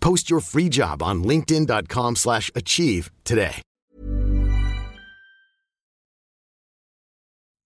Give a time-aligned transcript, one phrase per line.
[0.00, 3.62] Post your free job on linkedin.com slash achieve today.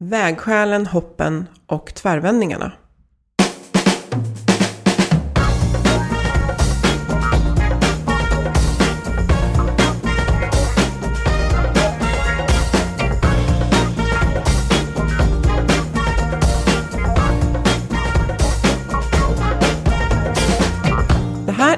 [0.05, 2.72] Vägskälen, hoppen och tvärvändningarna.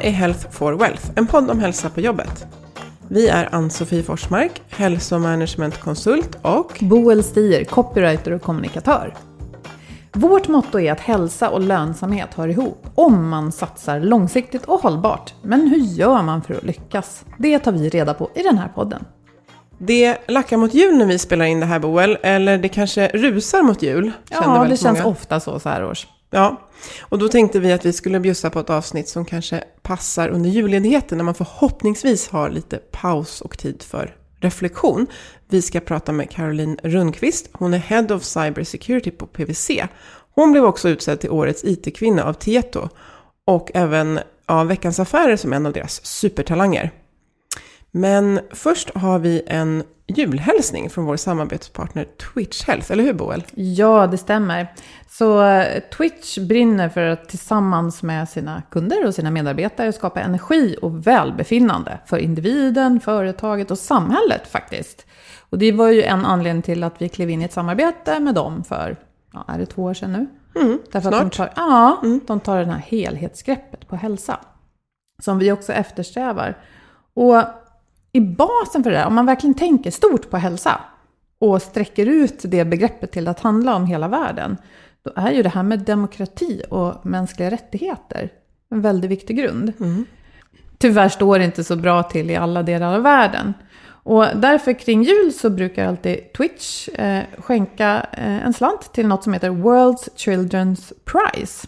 [0.05, 2.47] Här är Health for Wealth, en podd om hälsa på jobbet.
[3.09, 9.15] Vi är Ann-Sofie Forsmark, hälsomanagementkonsult och Boel Stier, copywriter och kommunikatör.
[10.13, 15.35] Vårt motto är att hälsa och lönsamhet hör ihop om man satsar långsiktigt och hållbart.
[15.43, 17.25] Men hur gör man för att lyckas?
[17.39, 19.05] Det tar vi reda på i den här podden.
[19.79, 23.63] det lackar mot jul när vi spelar in det här Boel, eller det kanske rusar
[23.63, 24.13] mot jul.
[24.31, 25.11] Ja, det väldigt känns många.
[25.11, 26.07] ofta så så här års.
[26.35, 26.61] Ja,
[27.01, 30.51] och då tänkte vi att vi skulle bjussa på ett avsnitt som kanske passar under
[30.51, 35.07] julledigheten när man förhoppningsvis har lite paus och tid för reflektion.
[35.49, 37.49] Vi ska prata med Caroline Rundqvist.
[37.53, 39.87] Hon är Head of Cyber Security på PWC.
[40.35, 42.89] Hon blev också utsedd till årets IT-kvinna av Tieto
[43.47, 46.91] och även av Veckans Affärer som en av deras supertalanger.
[47.97, 53.45] Men först har vi en julhälsning från vår samarbetspartner Twitch Health, eller hur Boel?
[53.55, 54.73] Ja, det stämmer.
[55.09, 60.77] Så eh, Twitch brinner för att tillsammans med sina kunder och sina medarbetare skapa energi
[60.83, 65.07] och välbefinnande för individen, företaget och samhället faktiskt.
[65.51, 68.35] Och det var ju en anledning till att vi klev in i ett samarbete med
[68.35, 68.97] dem för,
[69.33, 70.27] ja, är det två år sedan nu?
[70.93, 71.37] Därför att de snart.
[71.37, 74.41] tar, ja, de tar det här helhetsgreppet på hälsa.
[75.23, 76.59] Som vi också eftersträvar.
[77.15, 77.43] Och
[78.15, 80.81] i basen för det där, om man verkligen tänker stort på hälsa
[81.39, 84.57] och sträcker ut det begreppet till att handla om hela världen,
[85.05, 88.31] då är ju det här med demokrati och mänskliga rättigheter
[88.71, 89.73] en väldigt viktig grund.
[90.79, 93.55] Tyvärr står det inte så bra till i alla delar av världen.
[93.87, 99.25] Och därför kring jul så brukar alltid Twitch eh, skänka eh, en slant till något
[99.25, 101.67] som heter World's Children's Prize.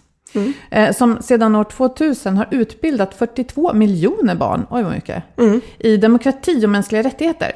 [0.71, 5.25] Eh, som sedan år 2000 har utbildat 42 miljoner barn, oj vad mycket,
[5.79, 7.53] i demokrati och mänskliga rättigheter.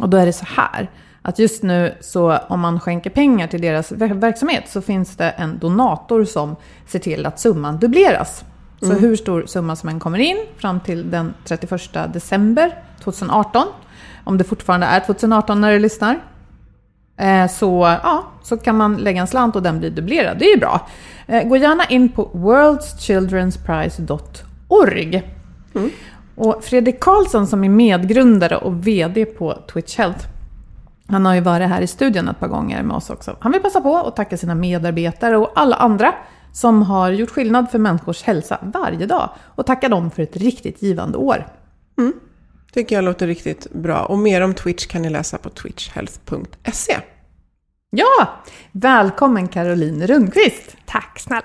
[0.00, 0.90] Och då är det så här,
[1.22, 5.30] att just nu så om man skänker pengar till deras ver- verksamhet så finns det
[5.30, 8.44] en donator som ser till att summan dubbleras.
[8.82, 11.80] Så hur stor summa som än kommer in fram till den 31
[12.12, 13.66] december 2018,
[14.24, 16.18] om det fortfarande är 2018 när du lyssnar,
[17.46, 20.38] så, ja, så kan man lägga en slant och den blir dubblerad.
[20.38, 20.86] Det är ju bra.
[21.26, 25.22] Eh, Gå gärna in på worldschildrensprize.org.
[26.34, 30.26] Och Fredrik Karlsson som är medgrundare och VD på Twitch Health,
[31.08, 33.36] han har ju varit här i studion ett par gånger med oss också.
[33.40, 36.14] Han vill passa på att tacka sina medarbetare och alla andra
[36.52, 40.82] som har gjort skillnad för människors hälsa varje dag och tacka dem för ett riktigt
[40.82, 41.46] givande år.
[42.72, 44.04] Tycker jag låter riktigt bra.
[44.04, 46.96] Och mer om Twitch kan ni läsa på twitchhealth.se.
[47.90, 48.42] Ja!
[48.72, 50.76] Välkommen Caroline Rundqvist!
[50.86, 51.44] Tack snälla.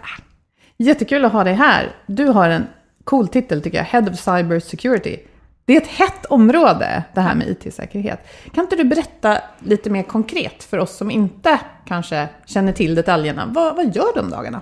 [0.77, 1.95] Jättekul att ha dig här.
[2.05, 2.67] Du har en
[3.03, 5.17] cool titel tycker jag, Head of Cyber Security.
[5.65, 8.19] Det är ett hett område, det här med IT-säkerhet.
[8.53, 13.45] Kan inte du berätta lite mer konkret för oss som inte kanske känner till detaljerna?
[13.45, 14.61] Vad, vad gör de dagarna?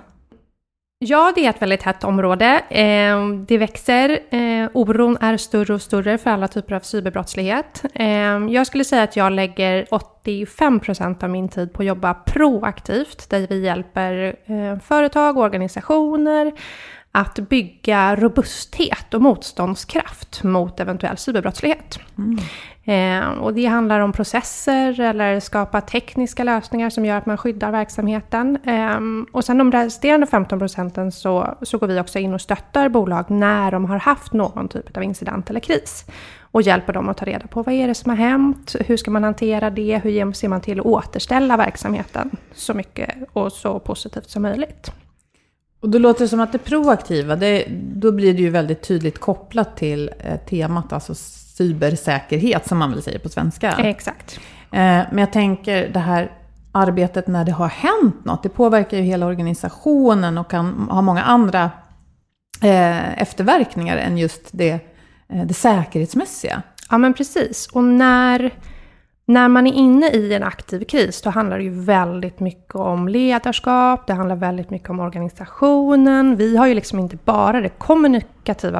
[0.98, 2.60] Ja, det är ett väldigt hett område.
[2.68, 4.18] Eh, det växer.
[4.30, 7.84] Eh, oron är större och större för alla typer av cyberbrottslighet.
[7.94, 8.06] Eh,
[8.48, 13.30] jag skulle säga att jag lägger 85 procent av min tid på att jobba proaktivt,
[13.30, 16.52] där vi hjälper eh, företag och organisationer
[17.16, 21.98] att bygga robusthet och motståndskraft mot eventuell cyberbrottslighet.
[22.18, 22.38] Mm.
[22.84, 27.70] Eh, och det handlar om processer eller skapa tekniska lösningar som gör att man skyddar
[27.70, 28.58] verksamheten.
[28.64, 28.98] Eh,
[29.32, 33.30] och sen de resterande 15 procenten så, så går vi också in och stöttar bolag
[33.30, 36.06] när de har haft någon typ av incident eller kris.
[36.40, 39.10] Och hjälper dem att ta reda på vad är det som har hänt, hur ska
[39.10, 44.30] man hantera det, hur ser man till att återställa verksamheten så mycket och så positivt
[44.30, 44.92] som möjligt.
[45.84, 47.64] Och då låter det som att det proaktiva, det,
[47.94, 51.14] då blir det ju väldigt tydligt kopplat till eh, temat, alltså
[51.56, 53.72] cybersäkerhet som man väl säger på svenska.
[53.72, 54.40] Exakt.
[54.60, 54.78] Eh,
[55.10, 56.30] men jag tänker det här
[56.72, 61.22] arbetet när det har hänt något, det påverkar ju hela organisationen och kan ha många
[61.22, 61.70] andra
[62.62, 64.78] eh, efterverkningar än just det,
[65.28, 66.62] eh, det säkerhetsmässiga.
[66.90, 67.68] Ja men precis.
[67.72, 68.50] Och när
[69.26, 73.08] när man är inne i en aktiv kris, då handlar det ju väldigt mycket om
[73.08, 76.36] ledarskap, det handlar väldigt mycket om organisationen.
[76.36, 78.34] Vi har ju liksom inte bara det kommunikativa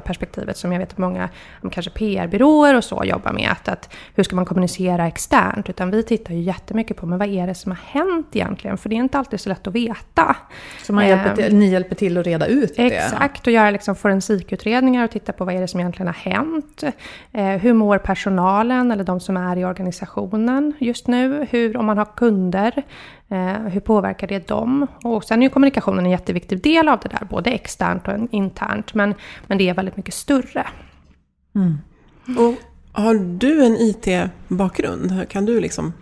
[0.05, 1.28] perspektivet som jag vet att många,
[1.72, 5.70] kanske PR-byråer och så jobbar med, att, att hur ska man kommunicera externt?
[5.70, 8.78] Utan vi tittar ju jättemycket på, men vad är det som har hänt egentligen?
[8.78, 10.37] För det är inte alltid så lätt att veta.
[10.82, 12.82] Så man hjälper till, eh, ni hjälper till att reda ut det?
[12.82, 16.84] Exakt, och göra liksom forensikutredningar och titta på vad är det som egentligen har hänt?
[17.32, 20.72] Eh, hur mår personalen eller de som är i organisationen?
[20.78, 21.46] just nu?
[21.50, 22.82] Hur, om man har kunder,
[23.28, 24.87] eh, hur påverkar det dem?
[25.02, 28.94] Och sen är ju kommunikationen en jätteviktig del av det där, både externt och internt,
[28.94, 29.14] men,
[29.46, 30.66] men det är väldigt mycket större.
[31.54, 31.78] Mm.
[32.38, 32.54] Och
[32.92, 35.28] har du en IT-bakgrund?
[35.28, 35.92] Kan du liksom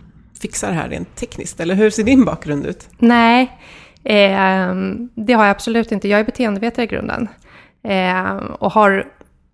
[0.41, 1.59] fixa det här rent tekniskt?
[1.59, 2.89] Eller hur ser din bakgrund ut?
[2.97, 3.59] Nej,
[4.03, 4.75] eh,
[5.15, 6.07] det har jag absolut inte.
[6.07, 7.27] Jag är beteendevetare i grunden.
[7.83, 9.07] Eh, och har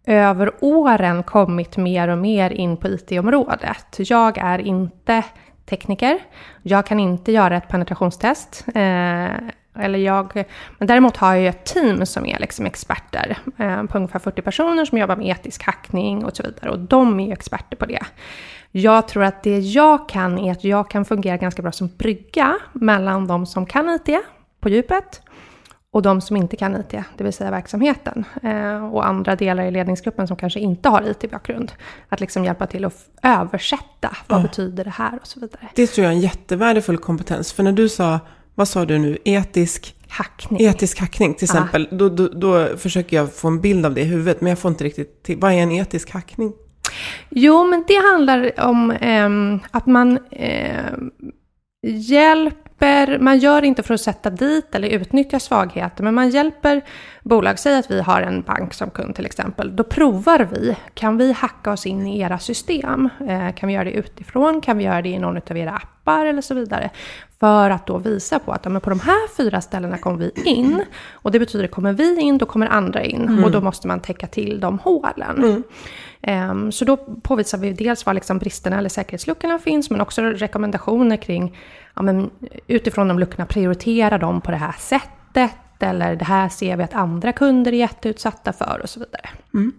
[0.06, 3.96] över åren kommit mer och mer in på IT-området.
[3.98, 5.24] Jag är inte
[5.66, 6.20] tekniker.
[6.62, 8.66] Jag kan inte göra ett penetrationstest.
[8.76, 9.30] Eh,
[9.80, 10.46] eller jag,
[10.78, 14.86] men däremot har jag ett team som är liksom experter eh, på ungefär 40 personer
[14.86, 16.70] som jobbar med etisk hackning och så vidare.
[16.70, 18.06] Och de är experter på det.
[18.72, 22.56] Jag tror att det jag kan är att jag kan fungera ganska bra som brygga
[22.74, 24.20] mellan de som kan IT
[24.60, 25.22] på djupet
[25.92, 29.72] och de som inte kan IT, det vill säga verksamheten, eh, och andra delar i
[29.72, 31.72] ledningsgruppen som kanske inte har IT-bakgrund.
[32.10, 34.44] Att liksom hjälpa till att översätta, vad ja.
[34.44, 35.68] betyder det här och så vidare.
[35.76, 38.20] Det tror jag är en jättevärdefull kompetens, för när du sa,
[38.60, 41.98] vad sa du nu, etisk hackning, etisk hackning till exempel, ja.
[41.98, 44.72] då, då, då försöker jag få en bild av det i huvudet, men jag får
[44.72, 46.54] inte riktigt till, vad är en etisk hackning?
[47.30, 49.30] Jo, men det handlar om eh,
[49.72, 50.94] att man eh,
[51.88, 56.82] hjälper hjälper, man gör inte för att sätta dit eller utnyttja svagheter, men man hjälper
[57.24, 57.60] bolag.
[57.60, 59.76] Säg att vi har en bank som kund till exempel.
[59.76, 63.10] Då provar vi, kan vi hacka oss in i era system?
[63.28, 64.62] Eh, kan vi göra det utifrån?
[64.62, 66.90] Kan vi göra det i någon av era appar eller så vidare?
[67.40, 70.32] För att då visa på att ja, men på de här fyra ställena kommer vi
[70.46, 70.86] in.
[71.12, 73.22] Och det betyder, kommer vi in, då kommer andra in.
[73.22, 73.44] Mm.
[73.44, 75.38] Och då måste man täcka till de hålen.
[75.38, 75.64] Mm.
[76.28, 81.18] Um, så då påvisar vi dels var liksom bristerna eller säkerhetsluckorna finns, men också rekommendationer
[81.18, 81.58] kring
[81.96, 82.30] ja, men
[82.68, 85.52] utifrån de luckorna prioritera dem på det här sättet.
[85.80, 89.30] Eller det här ser vi att andra kunder är jätteutsatta för och så vidare.
[89.54, 89.74] Mm.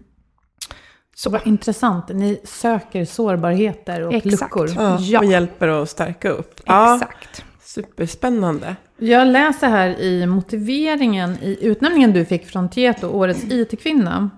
[1.15, 2.09] Så vad intressant.
[2.09, 4.41] Ni söker sårbarheter och Exakt.
[4.41, 4.69] luckor.
[4.99, 5.19] Ja.
[5.19, 6.59] Och hjälper att stärka upp.
[6.59, 7.27] Exakt.
[7.37, 8.75] Ja, superspännande.
[8.97, 14.29] Jag läser här i motiveringen i utnämningen du fick från Tieto, Årets IT-kvinna.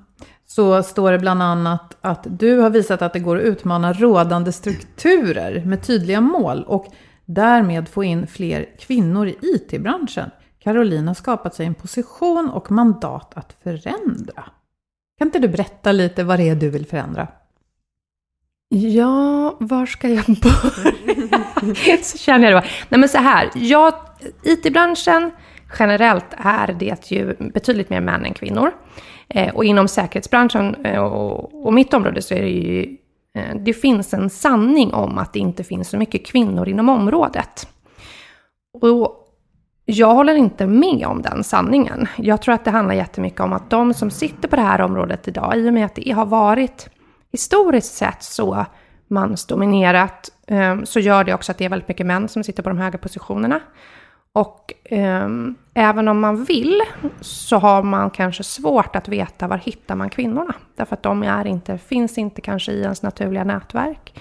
[0.56, 4.52] Så står det bland annat att du har visat att det går att utmana rådande
[4.52, 6.64] strukturer med tydliga mål.
[6.68, 6.86] Och
[7.26, 10.30] därmed få in fler kvinnor i IT-branschen.
[10.64, 14.44] Caroline har skapat sig en position och mandat att förändra.
[15.18, 17.28] Kan inte du berätta lite vad det är du vill förändra?
[18.70, 21.98] Ja, var ska jag börja?
[22.04, 22.70] så känner jag det.
[22.90, 23.94] Nej men så här, jag,
[24.44, 25.32] IT-branschen
[25.80, 28.72] generellt är det ju betydligt mer män än kvinnor.
[29.30, 32.98] Eh, och inom säkerhetsbranschen eh, och, och mitt område så är det ju
[33.36, 37.68] eh, det finns en sanning om att det inte finns så mycket kvinnor inom området.
[38.82, 39.20] Och
[39.86, 42.08] jag håller inte med om den sanningen.
[42.18, 45.28] Jag tror att det handlar jättemycket om att de som sitter på det här området
[45.28, 46.90] idag, i och med att det har varit
[47.32, 48.66] historiskt sett så
[49.08, 50.30] mansdominerat,
[50.84, 52.98] så gör det också att det är väldigt mycket män som sitter på de höga
[52.98, 53.60] positionerna.
[54.34, 55.30] Och eh,
[55.74, 56.82] även om man vill
[57.22, 60.56] så har man kanske svårt att veta var hittar man kvinnorna.
[60.76, 64.14] Därför att de är inte, finns inte kanske i ens naturliga nätverk.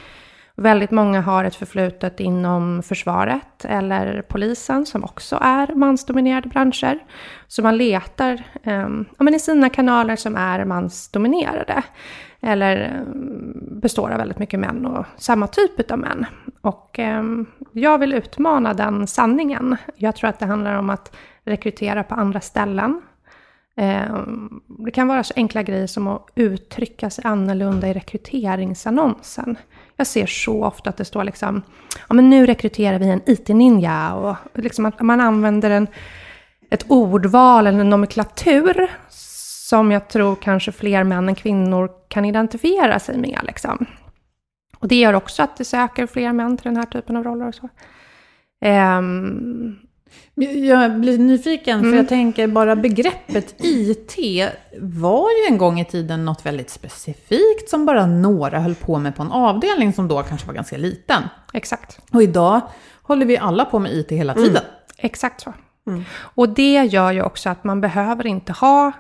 [0.56, 6.98] Väldigt många har ett förflutet inom försvaret eller polisen som också är mansdominerade branscher.
[7.48, 8.88] Så man letar eh,
[9.18, 11.82] ja, men i sina kanaler som är mansdominerade.
[12.42, 16.26] Eller mm, består av väldigt mycket män och samma typ av män.
[16.60, 17.22] Och eh,
[17.72, 19.76] jag vill utmana den sanningen.
[19.96, 23.02] Jag tror att det handlar om att rekrytera på andra ställen.
[23.76, 24.18] Eh,
[24.66, 29.56] det kan vara så enkla grejer som att uttrycka sig annorlunda i rekryteringsannonsen.
[29.96, 31.62] Jag ser så ofta att det står liksom,
[32.08, 35.86] ja men nu rekryterar vi en IT-ninja och liksom att man använder en,
[36.70, 38.90] ett ordval eller en nomenklatur
[39.72, 43.38] som jag tror kanske fler män än kvinnor kan identifiera sig med.
[43.42, 43.86] Liksom.
[44.78, 47.48] Och det gör också att det söker fler män till den här typen av roller
[47.48, 47.68] och så.
[48.98, 49.78] Um,
[50.68, 51.90] jag blir nyfiken, mm.
[51.90, 54.16] för jag tänker bara begreppet IT
[54.80, 59.16] var ju en gång i tiden något väldigt specifikt som bara några höll på med
[59.16, 61.22] på en avdelning som då kanske var ganska liten.
[61.52, 61.98] Exakt.
[62.10, 62.60] Och idag
[63.02, 64.50] håller vi alla på med IT hela tiden.
[64.50, 64.70] Mm.
[64.98, 65.52] Exakt så.
[65.86, 66.02] Mm.
[66.34, 68.92] Och det gör ju också att man behöver inte ha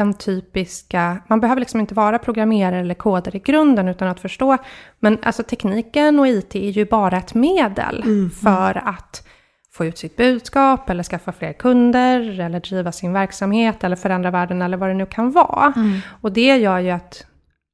[0.00, 4.58] den typiska, man behöver liksom inte vara programmerare eller kodare i grunden utan att förstå,
[5.00, 8.30] men alltså tekniken och IT är ju bara ett medel mm.
[8.30, 9.26] för att
[9.72, 14.62] få ut sitt budskap eller skaffa fler kunder eller driva sin verksamhet eller förändra världen
[14.62, 15.72] eller vad det nu kan vara.
[15.76, 16.00] Mm.
[16.20, 17.26] Och det gör ju att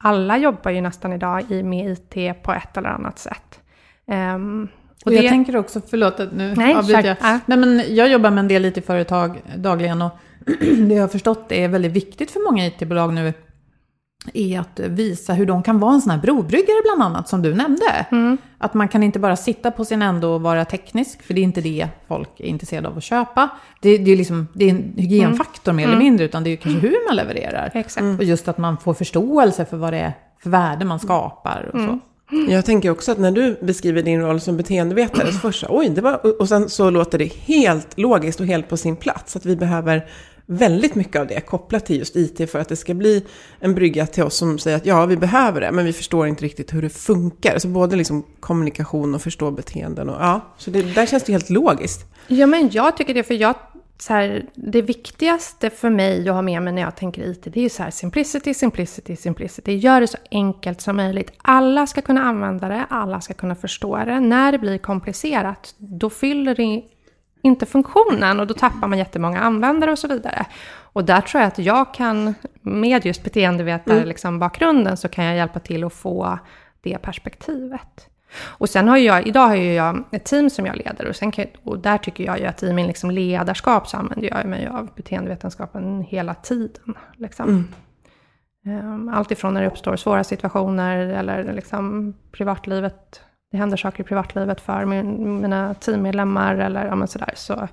[0.04, 3.61] alla jobbar ju nästan idag med IT på ett eller annat sätt.
[4.35, 4.68] Um,
[5.04, 5.16] och det...
[5.16, 7.16] jag tänker också, förlåt att nu Nej, avbryter jag.
[7.21, 7.40] Ja.
[7.47, 10.12] Nej, men jag jobbar med en del IT-företag dagligen och
[10.88, 13.33] det jag har förstått är väldigt viktigt för många IT-bolag nu
[14.35, 17.55] är att visa hur de kan vara en sån här brobryggare bland annat, som du
[17.55, 18.07] nämnde.
[18.11, 18.38] Mm.
[18.59, 21.43] Att man kan inte bara sitta på sin ände och vara teknisk, för det är
[21.43, 23.49] inte det folk är intresserade av att köpa.
[23.83, 25.76] Det, det är, liksom, det är en hygienfaktor mm.
[25.76, 26.05] mer eller mm.
[26.05, 27.71] mindre, utan det är kanske hur man levererar.
[27.75, 28.19] Exakt.
[28.19, 30.12] Och just att man får förståelse för vad det är
[30.43, 31.99] för värde man skapar och så.
[32.33, 32.50] Mm.
[32.50, 36.00] Jag tänker också att när du beskriver din roll som beteendevetare, så först oj, det
[36.00, 39.37] var, och sen så låter det helt logiskt och helt på sin plats.
[39.37, 40.07] Att vi behöver
[40.47, 43.25] väldigt mycket av det kopplat till just IT för att det ska bli
[43.61, 46.45] en brygga till oss som säger att ja, vi behöver det, men vi förstår inte
[46.45, 47.59] riktigt hur det funkar.
[47.59, 50.09] Så både liksom kommunikation och förstå beteenden.
[50.09, 52.07] Och, ja, så det, där känns det helt logiskt.
[52.29, 53.55] Ja, men jag tycker det, för jag
[53.99, 57.57] så här, det viktigaste för mig att ha med mig när jag tänker IT, det
[57.57, 59.73] är ju så här simplicity, simplicity, simplicity.
[59.73, 61.33] Gör det så enkelt som möjligt.
[61.38, 64.21] Alla ska kunna använda det, alla ska kunna förstå det.
[64.21, 66.83] När det blir komplicerat, då fyller det
[67.47, 70.47] inte funktionen och då tappar man jättemånga användare och så vidare.
[70.93, 74.09] Och där tror jag att jag kan, med just beteendevetare, mm.
[74.09, 76.38] liksom bakgrunden, så kan jag hjälpa till att få
[76.81, 78.09] det perspektivet.
[78.45, 81.33] Och sen har jag, idag har ju jag ett team som jag leder och, sen
[81.33, 84.67] kan, och där tycker jag ju att i min liksom ledarskap så använder jag mig
[84.67, 86.95] av beteendevetenskapen hela tiden.
[87.17, 87.49] Liksom.
[87.49, 87.69] Mm.
[88.67, 94.07] Ehm, allt ifrån när det uppstår svåra situationer eller liksom privatlivet det händer saker i
[94.07, 97.33] privatlivet för min, mina teammedlemmar eller ja, sådär.
[97.37, 97.69] Så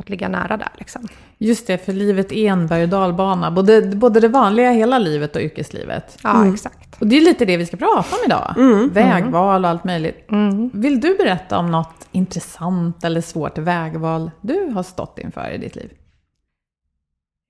[0.00, 1.08] att ligga nära där liksom.
[1.38, 3.50] Just det, för livet är en berg och dalbana.
[3.50, 6.18] Både, både det vanliga hela livet och yrkeslivet.
[6.22, 6.54] Ja, mm.
[6.54, 7.00] exakt.
[7.00, 8.54] Och det är lite det vi ska prata om idag.
[8.56, 8.88] Mm.
[8.88, 10.30] Vägval och allt möjligt.
[10.30, 10.70] Mm.
[10.74, 15.76] Vill du berätta om något intressant eller svårt vägval du har stått inför i ditt
[15.76, 15.90] liv?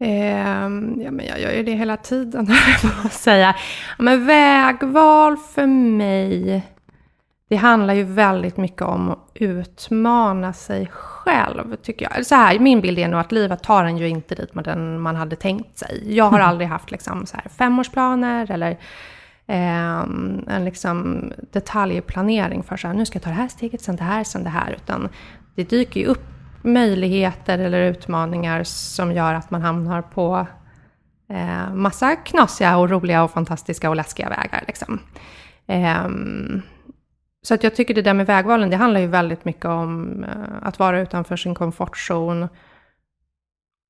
[0.05, 0.39] Eh,
[1.05, 2.47] ja, men jag gör ju det hela tiden,
[2.81, 3.55] får jag säga.
[3.99, 6.63] Men vägval för mig
[7.51, 12.27] det handlar ju väldigt mycket om att utmana sig själv, tycker jag.
[12.27, 15.17] Så här, min bild är nog att livet tar en ju inte dit man, man
[15.17, 16.17] hade tänkt sig.
[16.17, 16.49] Jag har mm.
[16.49, 18.71] aldrig haft liksom så här femårsplaner eller
[19.47, 20.01] eh,
[20.49, 24.05] en liksom detaljplanering för så här, nu ska jag ta det här steget, sen det
[24.05, 24.73] här, sen det här.
[24.73, 25.09] Utan
[25.55, 26.25] det dyker ju upp
[26.63, 30.47] möjligheter eller utmaningar som gör att man hamnar på
[31.29, 34.65] eh, massa knasiga och roliga och fantastiska och läskiga vägar.
[34.67, 34.99] Liksom.
[35.67, 36.09] Eh,
[37.43, 40.31] så att jag tycker det där med vägvalen, det handlar ju väldigt mycket om eh,
[40.63, 42.49] att vara utanför sin komfortzon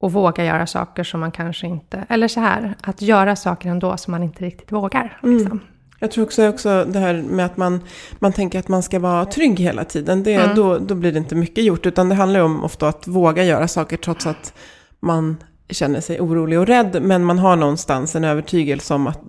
[0.00, 3.96] och våga göra saker som man kanske inte, eller så här, att göra saker ändå
[3.96, 5.18] som man inte riktigt vågar.
[5.22, 5.36] Mm.
[5.36, 5.52] Liksom.
[5.52, 5.64] Mm.
[5.98, 7.80] Jag tror också, också det här med att man,
[8.18, 10.22] man tänker att man ska vara trygg hela tiden.
[10.22, 10.56] Det, mm.
[10.56, 11.86] då, då blir det inte mycket gjort.
[11.86, 14.54] Utan det handlar om ofta att våga göra saker trots att
[15.00, 15.36] man
[15.70, 19.20] känner sig orolig och rädd, men man har någonstans en övertygelse om att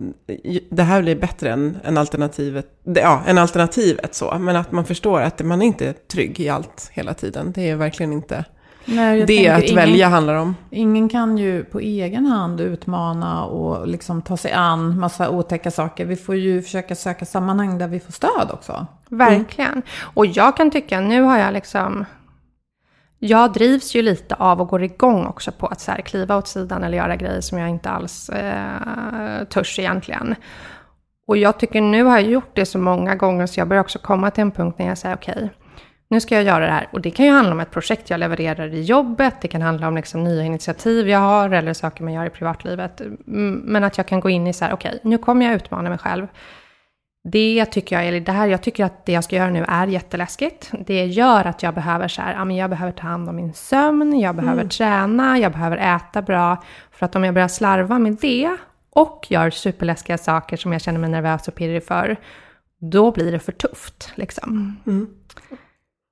[0.69, 4.38] det här blir bättre än, än, alternativet, ja, än alternativet så.
[4.39, 7.51] Men att man förstår att man är inte är trygg i allt hela tiden.
[7.51, 8.45] Det är verkligen inte
[8.86, 10.55] Nej, det att ingen, välja handlar om.
[10.69, 16.05] Ingen kan ju på egen hand utmana och liksom ta sig an massa otäcka saker.
[16.05, 18.86] Vi får ju försöka söka sammanhang där vi får stöd också.
[19.10, 19.71] Verkligen.
[19.71, 19.83] Mm.
[20.13, 22.05] Och jag kan tycka, nu har jag liksom
[23.23, 26.47] jag drivs ju lite av och går igång också på att så här, kliva åt
[26.47, 30.35] sidan eller göra grejer som jag inte alls eh, törs egentligen.
[31.27, 33.99] Och jag tycker nu har jag gjort det så många gånger så jag börjar också
[33.99, 35.49] komma till en punkt när jag säger okej, okay,
[36.09, 36.89] nu ska jag göra det här.
[36.93, 39.87] Och det kan ju handla om ett projekt jag levererar i jobbet, det kan handla
[39.87, 43.01] om liksom nya initiativ jag har eller saker man gör i privatlivet.
[43.25, 45.89] Men att jag kan gå in i så här, okej, okay, nu kommer jag utmana
[45.89, 46.27] mig själv.
[47.23, 49.87] Det tycker jag, eller det här, jag tycker att det jag ska göra nu är
[49.87, 50.71] jätteläskigt.
[50.85, 53.53] Det gör att jag behöver så här, ja men jag behöver ta hand om min
[53.53, 54.69] sömn, jag behöver mm.
[54.69, 56.63] träna, jag behöver äta bra.
[56.91, 58.57] För att om jag börjar slarva med det
[58.89, 62.17] och gör superläskiga saker som jag känner mig nervös och pirrig för,
[62.79, 64.77] då blir det för tufft liksom.
[64.87, 65.07] Mm.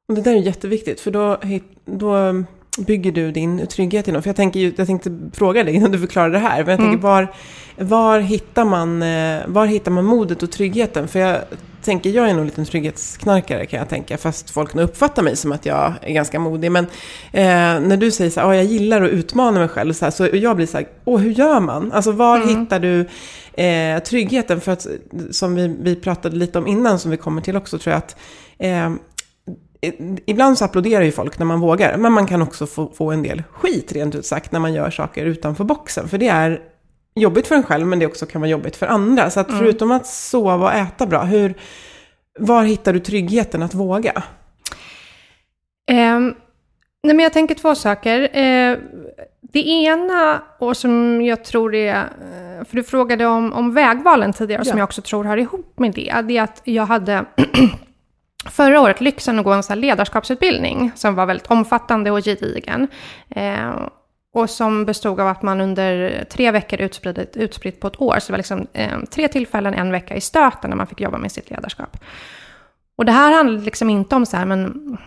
[0.07, 1.37] Och det där är jätteviktigt, för då,
[1.85, 2.43] då
[2.87, 4.21] bygger du din trygghet inom?
[4.21, 6.89] För jag, tänker, jag tänkte fråga dig innan du förklarar det här, men jag tänker
[6.89, 7.01] mm.
[7.01, 7.27] var,
[7.77, 11.07] var, hittar man, eh, var hittar man modet och tryggheten?
[11.07, 11.37] För jag
[11.81, 15.35] tänker, jag är nog en liten trygghetsknarkare kan jag tänka, fast folk nu uppfattar mig
[15.35, 16.71] som att jag är ganska modig.
[16.71, 16.83] Men
[17.31, 20.11] eh, när du säger så här, oh, jag gillar att utmana mig själv, så, här,
[20.11, 21.91] så jag blir så här, åh hur gör man?
[21.91, 22.49] Alltså var mm.
[22.49, 23.07] hittar du
[23.63, 24.61] eh, tryggheten?
[24.61, 24.87] För att,
[25.31, 28.15] som vi, vi pratade lite om innan, som vi kommer till också, tror jag att
[28.59, 28.89] eh,
[30.25, 33.23] Ibland så applåderar ju folk när man vågar, men man kan också få, få en
[33.23, 36.07] del skit rent ut sagt när man gör saker utanför boxen.
[36.07, 36.61] För det är
[37.15, 39.29] jobbigt för en själv, men det också kan vara jobbigt för andra.
[39.29, 39.59] Så att mm.
[39.59, 41.53] förutom att sova och äta bra, hur,
[42.39, 44.23] var hittar du tryggheten att våga?
[45.91, 46.35] Um,
[47.03, 48.21] nej men jag tänker två saker.
[48.21, 48.77] Uh,
[49.41, 54.61] det ena, och som jag tror är, eh, för du frågade om, om vägvalen tidigare,
[54.65, 54.69] ja.
[54.69, 57.25] som jag också tror hör ihop med det, det är att jag hade
[58.45, 62.87] förra året lyxen att gå en så ledarskapsutbildning som var väldigt omfattande och gedigen.
[63.29, 63.87] Eh,
[64.33, 68.27] och som bestod av att man under tre veckor utspritt, utspritt på ett år, så
[68.27, 71.31] det var liksom eh, tre tillfällen, en vecka i stöten när man fick jobba med
[71.31, 71.97] sitt ledarskap.
[72.97, 74.97] Och det här handlade liksom inte om så här, men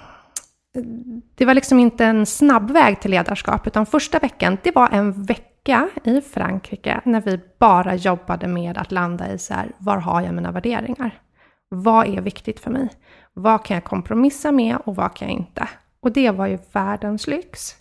[1.35, 5.23] det var liksom inte en snabb väg till ledarskap, utan första veckan, det var en
[5.23, 10.21] vecka i Frankrike när vi bara jobbade med att landa i så här, var har
[10.21, 11.21] jag mina värderingar?
[11.69, 12.89] Vad är viktigt för mig?
[13.35, 15.69] Vad kan jag kompromissa med och vad kan jag inte?
[16.01, 17.77] Och det var ju världens lyx.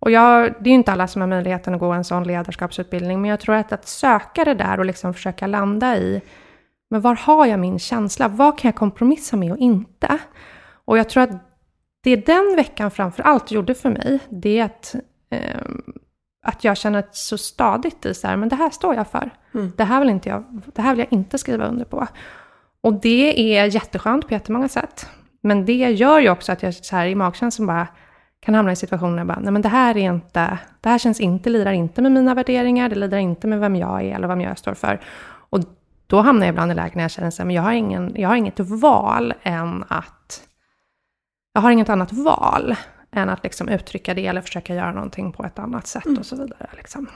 [0.00, 3.20] Och jag, det är ju inte alla som har möjligheten att gå en sån ledarskapsutbildning,
[3.20, 6.22] men jag tror att att söka det där och liksom försöka landa i,
[6.90, 8.28] men var har jag min känsla?
[8.28, 10.18] Vad kan jag kompromissa med och inte?
[10.84, 11.30] Och jag tror att
[12.02, 14.94] det den veckan framför allt gjorde för mig, det är att,
[15.30, 15.60] eh,
[16.46, 19.30] att jag känner så stadigt i så här, men det här står jag för.
[19.54, 19.72] Mm.
[19.76, 22.06] Det, här vill inte jag, det här vill jag inte skriva under på.
[22.80, 25.06] Och det är jätteskönt på jättemånga sätt.
[25.40, 27.86] Men det gör ju också att jag så här i magkänslan bara
[28.40, 31.50] kan hamna i situationer bara, nej men det här är inte, det här känns inte,
[31.50, 34.58] lirar inte med mina värderingar, det lirar inte med vem jag är eller vem jag
[34.58, 35.00] står för.
[35.50, 35.60] Och
[36.06, 38.12] då hamnar jag ibland i lägen när jag känner så här, men jag har, ingen,
[38.16, 40.42] jag har inget val än att,
[41.52, 42.76] jag har inget annat val
[43.10, 46.18] än att liksom uttrycka det eller försöka göra någonting på ett annat sätt mm.
[46.18, 46.68] och så vidare.
[46.76, 47.06] Liksom.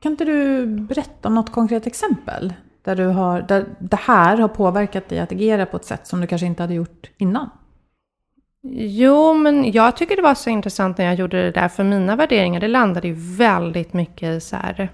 [0.00, 2.54] Kan inte du berätta om något konkret exempel?
[2.88, 6.20] Där, du har, där det här har påverkat dig att agera på ett sätt som
[6.20, 7.50] du kanske inte hade gjort innan?
[8.72, 12.16] Jo, men jag tycker det var så intressant när jag gjorde det där, för mina
[12.16, 14.88] värderingar, det landade ju väldigt mycket i så här...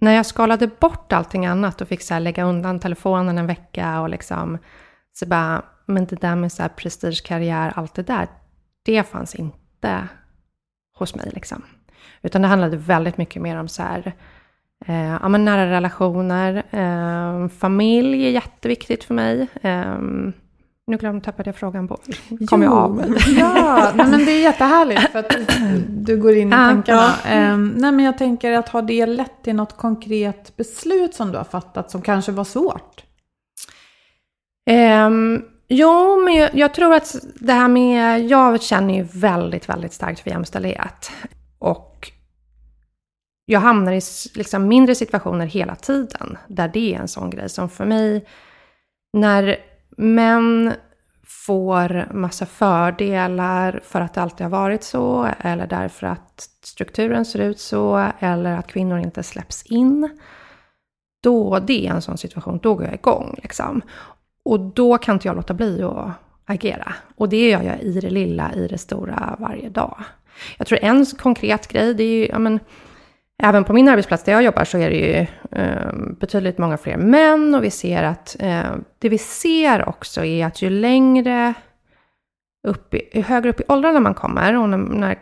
[0.00, 4.08] När jag skalade bort allting annat och fick så lägga undan telefonen en vecka och
[4.08, 4.58] liksom...
[5.12, 8.28] Så bara, men det där med så här prestigekarriär, allt det där,
[8.82, 10.08] det fanns inte
[10.98, 11.62] hos mig liksom.
[12.22, 14.14] Utan det handlade väldigt mycket mer om så här
[14.86, 19.48] Eh, ja, men nära relationer, eh, familj är jätteviktigt för mig.
[19.62, 19.98] Eh,
[20.86, 21.96] nu glömde tappade jag frågan på.
[22.46, 23.10] Kom jo, jag av mig.
[23.38, 25.36] Ja, nej, men det är jättehärligt för att
[25.88, 27.10] du går in i tankarna.
[27.30, 27.52] Ja.
[27.52, 31.38] Um, nej, men jag tänker att har det lett till något konkret beslut som du
[31.38, 33.04] har fattat som kanske var svårt?
[34.70, 39.92] Um, jo, men jag, jag, tror att det här med, jag känner ju väldigt, väldigt
[39.92, 41.10] starkt för jämställdhet.
[41.58, 42.10] Och
[43.46, 44.00] jag hamnar i
[44.34, 48.26] liksom mindre situationer hela tiden, där det är en sån grej som för mig,
[49.12, 49.56] när
[49.96, 50.72] män
[51.26, 57.38] får massa fördelar för att det alltid har varit så, eller därför att strukturen ser
[57.38, 60.18] ut så, eller att kvinnor inte släpps in.
[61.22, 63.82] Då, det är en sån situation, då går jag igång liksom.
[64.42, 66.10] Och då kan inte jag låta bli att
[66.44, 66.94] agera.
[67.16, 70.02] Och det gör jag i det lilla, i det stora, varje dag.
[70.58, 72.60] Jag tror en konkret grej, det är ju, ja men,
[73.44, 75.26] Även på min arbetsplats där jag jobbar så är det ju
[75.60, 80.46] eh, betydligt många fler män och vi ser att eh, det vi ser också är
[80.46, 81.54] att ju längre
[82.68, 85.16] upp i, ju högre upp i åldrarna man kommer och när, när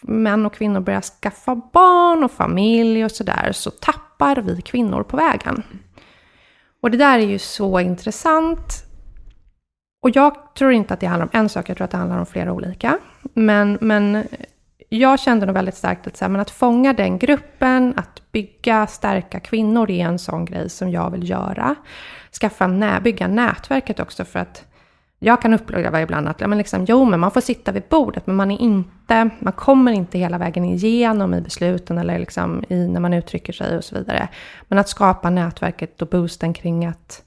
[0.00, 5.16] män och kvinnor börjar skaffa barn och familj och sådär så tappar vi kvinnor på
[5.16, 5.62] vägen.
[6.82, 8.84] Och det där är ju så intressant.
[10.02, 12.18] Och jag tror inte att det handlar om en sak, jag tror att det handlar
[12.18, 12.98] om flera olika.
[13.34, 14.26] Men, men
[14.88, 18.86] jag kände nog väldigt starkt att, så här, men att fånga den gruppen, att bygga,
[18.86, 21.74] starka kvinnor är en sån grej som jag vill göra.
[22.40, 24.64] Skaffa, nä, bygga nätverket också för att
[25.18, 28.26] jag kan uppleva ibland att, ja, men liksom, jo men man får sitta vid bordet
[28.26, 32.88] men man är inte, man kommer inte hela vägen igenom i besluten eller liksom i,
[32.88, 34.28] när man uttrycker sig och så vidare.
[34.68, 37.22] Men att skapa nätverket och boosten kring att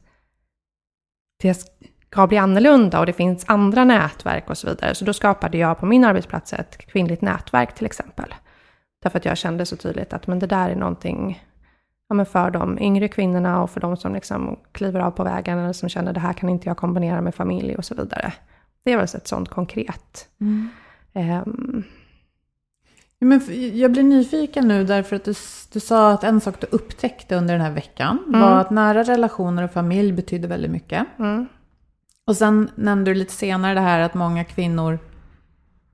[1.42, 1.74] det
[2.12, 4.96] ska bli annorlunda och det finns andra nätverk och så vidare.
[4.96, 8.34] Så då skapade jag på min arbetsplats ett kvinnligt nätverk till exempel.
[9.04, 11.44] Därför att jag kände så tydligt att men det där är någonting
[12.10, 15.60] ja, men för de yngre kvinnorna och för de som liksom kliver av på vägen
[15.60, 18.34] eller som känner det här kan inte jag kombinera med familj och så vidare.
[18.84, 20.28] Det är väl ett sånt konkret.
[20.42, 20.70] Mm.
[21.14, 21.84] Um,
[23.20, 23.42] men
[23.74, 25.34] jag blir nyfiken nu därför att du,
[25.74, 28.42] du sa att en sak du upptäckte under den här veckan mm.
[28.42, 31.06] var att nära relationer och familj betyder väldigt mycket.
[31.20, 31.48] Mm.
[32.28, 35.00] Och sen nämnde du lite senare det här att många kvinnor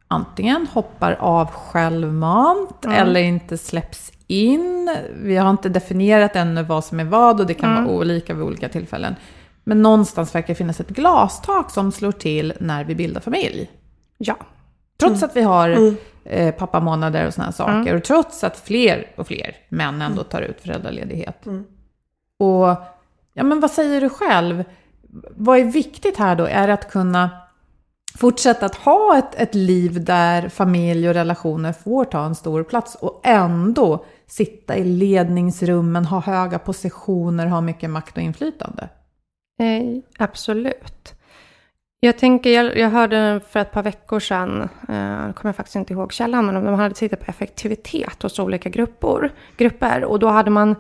[0.08, 2.98] antingen hoppar av självmant mm.
[2.98, 4.98] eller inte släpps in.
[5.16, 7.84] Vi har inte definierat ännu vad som är vad och det kan mm.
[7.84, 9.16] vara olika vid olika tillfällen.
[9.64, 13.72] Men någonstans verkar det finnas ett glastak som slår till när vi bildar familj.
[14.18, 14.38] Ja.
[15.00, 15.30] Trots mm.
[15.30, 15.96] att vi har mm.
[16.26, 17.96] eh, pappamånader och sådana saker.
[17.96, 20.30] Och trots att fler och fler män ändå mm.
[20.30, 21.46] tar ut föräldraledighet.
[21.46, 21.64] Mm.
[22.40, 22.68] Och
[23.34, 24.64] ja, men vad säger du själv?
[25.36, 26.46] Vad är viktigt här då?
[26.46, 27.30] Är det att kunna
[28.18, 32.96] fortsätta att ha ett, ett liv där familj och relationer får ta en stor plats
[32.96, 38.90] och ändå sitta i ledningsrummen, ha höga positioner, ha mycket makt och inflytande?
[39.60, 41.14] Eh, absolut.
[42.00, 45.94] Jag tänker, jag, jag, hörde för ett par veckor sedan, eh, kommer jag faktiskt inte
[45.94, 50.50] ihåg källan, men de hade tittat på effektivitet hos olika grupper, grupper och då hade
[50.50, 50.76] man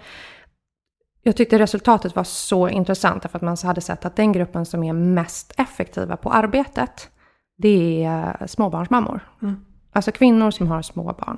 [1.23, 4.83] jag tyckte resultatet var så intressant därför att man hade sett att den gruppen som
[4.83, 7.09] är mest effektiva på arbetet,
[7.57, 9.19] det är småbarnsmammor.
[9.41, 9.65] Mm.
[9.91, 11.37] Alltså kvinnor som har små barn.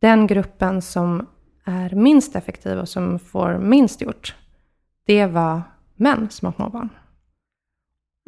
[0.00, 1.26] Den gruppen som
[1.64, 4.34] är minst effektiv och som får minst gjort,
[5.06, 5.62] det var
[5.94, 6.88] män som har små barn.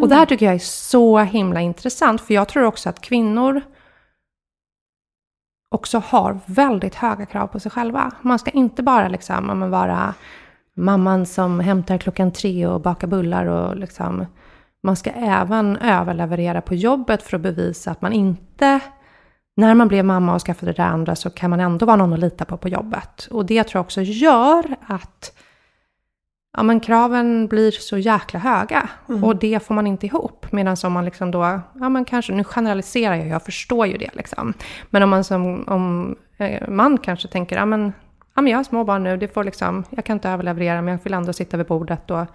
[0.03, 0.29] Och det här mm.
[0.29, 3.61] tycker jag är så himla intressant, för jag tror också att kvinnor
[5.69, 8.13] också har väldigt höga krav på sig själva.
[8.23, 10.15] Man ska inte bara liksom, vara
[10.77, 14.27] mamman som hämtar klockan tre och bakar bullar och liksom
[14.83, 18.81] man ska även överleverera på jobbet för att bevisa att man inte,
[19.57, 22.19] när man blev mamma och skaffade det andra så kan man ändå vara någon att
[22.19, 23.29] lita på på jobbet.
[23.31, 25.33] Och det tror jag också gör att
[26.57, 28.89] ja, men kraven blir så jäkla höga.
[29.09, 29.25] Mm.
[29.25, 30.53] Och det får man inte ihop.
[30.53, 34.11] Medan om man liksom då, ja men kanske, nu generaliserar jag, jag förstår ju det
[34.13, 34.55] liksom.
[34.91, 37.93] Men om man som om, eh, man kanske tänker, ja men,
[38.35, 40.93] ja men jag har små barn nu, det får liksom, jag kan inte överleverera men
[40.93, 42.27] jag vill ändå sitta vid bordet och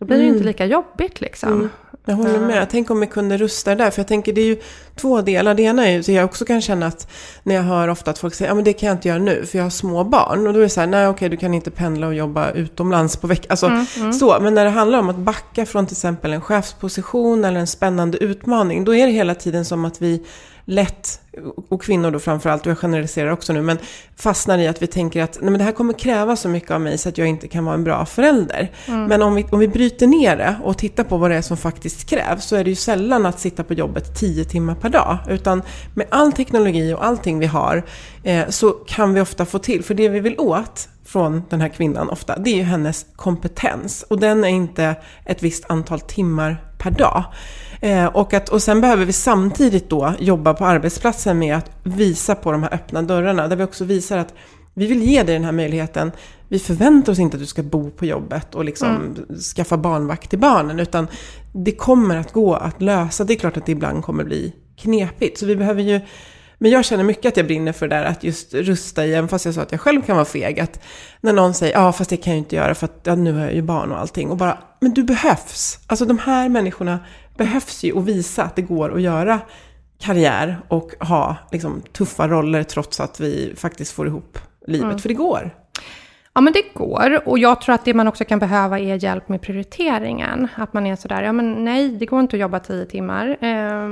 [0.00, 0.34] då blir det mm.
[0.34, 1.52] inte lika jobbigt liksom.
[1.52, 1.68] Mm.
[2.06, 2.68] Jag håller med.
[2.70, 3.90] Tänk om vi kunde rusta det där.
[3.90, 4.60] För jag tänker det är ju
[4.94, 5.54] två delar.
[5.54, 7.10] Det ena är ju så jag också kan känna att
[7.42, 9.46] när jag hör ofta att folk säger ja men det kan jag inte göra nu
[9.46, 10.46] för jag har små barn.
[10.46, 13.16] Och då är det så här, nej okej du kan inte pendla och jobba utomlands
[13.16, 13.46] på veckan.
[13.50, 14.12] Alltså mm, mm.
[14.12, 14.40] så.
[14.40, 18.18] Men när det handlar om att backa från till exempel en chefsposition eller en spännande
[18.18, 18.84] utmaning.
[18.84, 20.26] Då är det hela tiden som att vi
[20.64, 21.20] lätt,
[21.68, 23.78] och kvinnor då framförallt, och jag generaliserar också nu, men
[24.16, 26.80] fastnar i att vi tänker att nej men det här kommer kräva så mycket av
[26.80, 28.70] mig så att jag inte kan vara en bra förälder.
[28.86, 29.04] Mm.
[29.04, 31.56] Men om vi, om vi bryter ner det och tittar på vad det är som
[31.56, 35.18] faktiskt krävs så är det ju sällan att sitta på jobbet tio timmar per dag.
[35.28, 35.62] Utan
[35.94, 37.84] med all teknologi och allting vi har
[38.22, 41.68] eh, så kan vi ofta få till, för det vi vill åt från den här
[41.68, 44.04] kvinnan ofta, det är ju hennes kompetens.
[44.08, 47.24] Och den är inte ett visst antal timmar per dag.
[47.84, 52.34] Eh, och, att, och sen behöver vi samtidigt då jobba på arbetsplatsen med att visa
[52.34, 53.48] på de här öppna dörrarna.
[53.48, 54.34] Där vi också visar att
[54.74, 56.12] vi vill ge dig den här möjligheten.
[56.48, 59.38] Vi förväntar oss inte att du ska bo på jobbet och liksom mm.
[59.56, 60.80] skaffa barnvakt till barnen.
[60.80, 61.06] Utan
[61.52, 63.24] det kommer att gå att lösa.
[63.24, 65.38] Det är klart att det ibland kommer bli knepigt.
[65.38, 66.00] Så vi behöver ju
[66.58, 69.28] men jag känner mycket att jag brinner för det där, att just rusta i, även
[69.28, 70.80] fast jag sa att jag själv kan vara feg, att
[71.20, 73.32] när någon säger ja fast det kan jag ju inte göra för att ja, nu
[73.32, 74.30] har jag ju barn och allting.
[74.30, 75.78] Och bara, men du behövs.
[75.86, 76.98] Alltså de här människorna
[77.36, 79.40] behövs ju att visa att det går att göra
[79.98, 84.84] karriär och ha liksom, tuffa roller trots att vi faktiskt får ihop livet.
[84.84, 84.98] Mm.
[84.98, 85.54] För det går.
[86.34, 87.28] Ja, men det går.
[87.28, 90.48] Och jag tror att det man också kan behöva är hjälp med prioriteringen.
[90.54, 93.36] Att man är sådär, ja men nej, det går inte att jobba tio timmar.
[93.40, 93.90] Eh,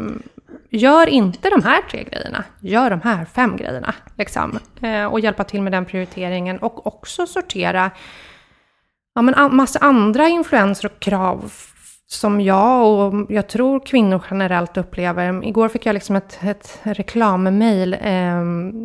[0.71, 2.45] gör inte de här tre grejerna.
[2.61, 3.95] Gör de här fem grejerna.
[4.19, 4.59] Liksom.
[4.81, 6.59] Eh, och hjälpa till med den prioriteringen.
[6.59, 7.91] Och också sortera
[9.15, 11.53] ja, men massa andra influenser och krav
[12.13, 15.45] som jag och jag tror kvinnor generellt upplever.
[15.47, 18.01] Igår fick jag liksom ett, ett reklammail eh,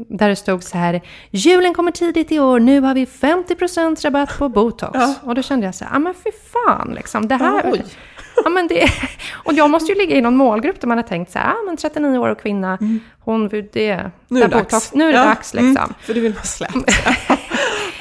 [0.07, 1.01] där det stod så här.
[1.31, 4.91] Julen kommer tidigt i år, nu har vi 50% rabatt på botox.
[4.93, 5.15] Ja.
[5.23, 7.27] Och då kände jag så här, ja ah, men fy fan liksom.
[7.27, 7.71] Det här,
[8.43, 8.89] Ja, men det,
[9.33, 11.65] och jag måste ju ligga i någon målgrupp där man har tänkt så här, ah,
[11.65, 12.77] men 39 år och kvinna,
[13.19, 14.73] hon, det, Nu är det där dags.
[14.73, 15.77] botox- nu är det Ja, dags liksom.
[15.77, 16.71] Mm, för du vill vara slät.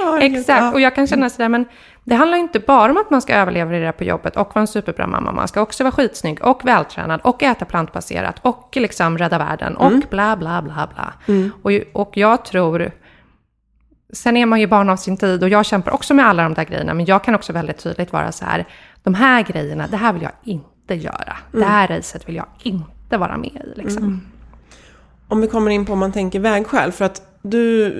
[0.06, 1.06] Ja, Exakt, och jag kan Mm.
[1.08, 1.64] känna sådär, men
[2.04, 4.60] det handlar inte bara om att man ska överleva det där på jobbet och vara
[4.60, 5.32] en superbra mamma.
[5.32, 9.86] Man ska också vara skitsnygg och vältränad och äta plantbaserat och liksom rädda världen och
[9.86, 10.02] Mm.
[10.10, 11.12] bla bla bla bla.
[11.62, 12.90] Och, ju- och jag tror,
[14.12, 16.54] sen är man ju barn av sin tid och jag kämpar också med alla de
[16.54, 18.64] där grejerna, men jag kan också väldigt tydligt vara så här,
[19.02, 21.36] de här grejerna, det här vill jag inte göra.
[21.52, 21.68] Det Mm.
[21.70, 24.20] här racet vill jag inte vara med i liksom.
[25.28, 27.90] Om vi kommer in på om man tänker vägskäl, för att du,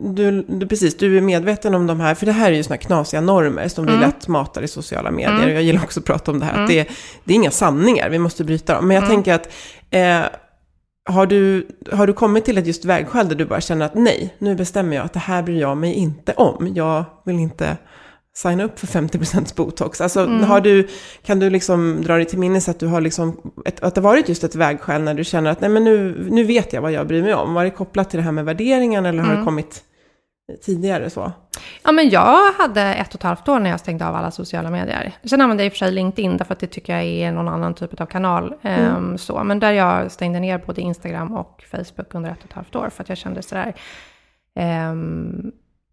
[0.00, 2.76] du, du, precis, du är medveten om de här, för det här är ju såna
[2.76, 5.44] knasiga normer som vi lätt matar i sociala medier.
[5.44, 6.88] Och jag gillar också att prata om det här, att det,
[7.24, 8.88] det är inga sanningar, vi måste bryta dem.
[8.88, 9.48] Men jag tänker att,
[9.90, 10.20] eh,
[11.04, 14.34] har, du, har du kommit till ett just vägskäl där du bara känner att nej,
[14.38, 16.72] nu bestämmer jag att det här bryr jag mig inte om.
[16.74, 17.76] Jag vill inte
[18.34, 20.00] signa upp för 50% botox.
[20.00, 20.88] Alltså, har du,
[21.22, 24.28] kan du liksom dra dig till minnes att du har liksom, ett, att det varit
[24.28, 27.06] just ett vägskäl när du känner att nej men nu, nu vet jag vad jag
[27.06, 27.54] bryr mig om.
[27.54, 29.84] Var det kopplat till det här med värderingen eller har det kommit
[30.64, 31.32] tidigare så?
[31.82, 34.70] Ja, men jag hade ett och ett halvt år när jag stängde av alla sociala
[34.70, 35.12] medier.
[35.24, 37.48] Sen använde jag i och för sig LinkedIn, därför att det tycker jag är någon
[37.48, 38.54] annan typ av kanal.
[38.62, 39.44] ehm, så.
[39.44, 42.88] Men där jag stängde ner både Instagram och Facebook under ett och ett halvt år,
[42.90, 43.74] för att jag kände sådär.
[44.58, 45.52] ehm,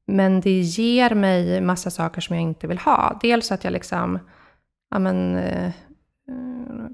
[0.09, 3.19] men det ger mig massa saker som jag inte vill ha.
[3.21, 4.19] Dels att jag liksom,
[4.91, 5.71] ja men, eh,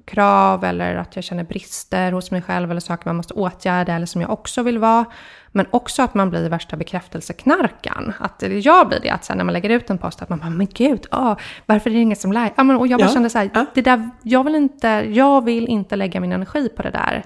[0.06, 4.06] krav eller att jag känner brister hos mig själv eller saker man måste åtgärda eller
[4.06, 5.06] som jag också vill vara.
[5.51, 8.13] Men också att man blir värsta bekräftelseknarkan.
[8.19, 10.39] Att eller jag blir det, att sen när man lägger ut en post att man
[10.39, 12.54] bara, men gud, åh, varför är det ingen som like?
[12.56, 13.65] Ja, men, och jag bara Ja, kände så här, ja.
[13.73, 17.23] det där, jag vill, inte, jag vill inte lägga min energi på det där.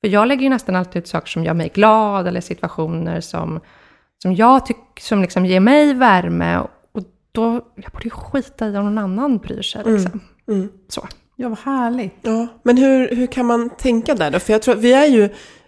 [0.00, 3.60] För jag lägger ju nästan alltid ut saker som gör mig glad eller situationer som,
[4.22, 6.58] som jag tycker, som liksom ger mig värme.
[6.92, 7.02] Och
[7.32, 10.20] då, jag borde ju skita i om någon annan bryr sig liksom.
[10.88, 11.08] Så.
[11.40, 12.14] Ja, vad härligt.
[12.22, 14.38] Ja, men hur, hur kan man tänka där då?
[14.38, 15.24] För jag tror att vi är ju,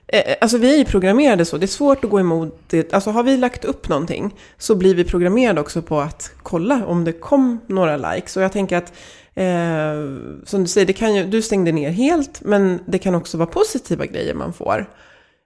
[0.07, 1.57] eh, alltså vi är ju programmerade så.
[1.57, 2.93] Det är svårt att gå emot det.
[2.93, 7.05] Alltså har vi lagt upp någonting så blir vi programmerade också på att kolla om
[7.05, 8.37] det kom några likes.
[8.37, 8.93] Och jag tänker att,
[9.35, 13.39] eh, som du säger, det kan ju, du stängde ner helt, men det kan också
[13.39, 14.87] vara positiva grejer man får.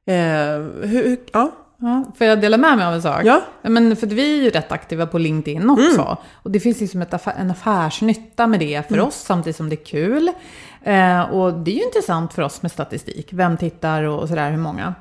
[0.06, 0.14] Eh,
[0.82, 1.52] hur, hur, ja,
[1.86, 3.20] Ja, får jag dela med mig av en sak?
[3.24, 3.40] Ja.
[3.62, 6.16] Men för vi är ju rätt aktiva på LinkedIn också.
[6.32, 9.74] Och det finns liksom ett affär, en affärsnytta med det för oss, samtidigt som det
[9.80, 10.30] är kul.
[10.82, 13.32] Eh, och det är ju intressant för oss med statistik.
[13.32, 14.94] Vem tittar och, och sådär, hur många.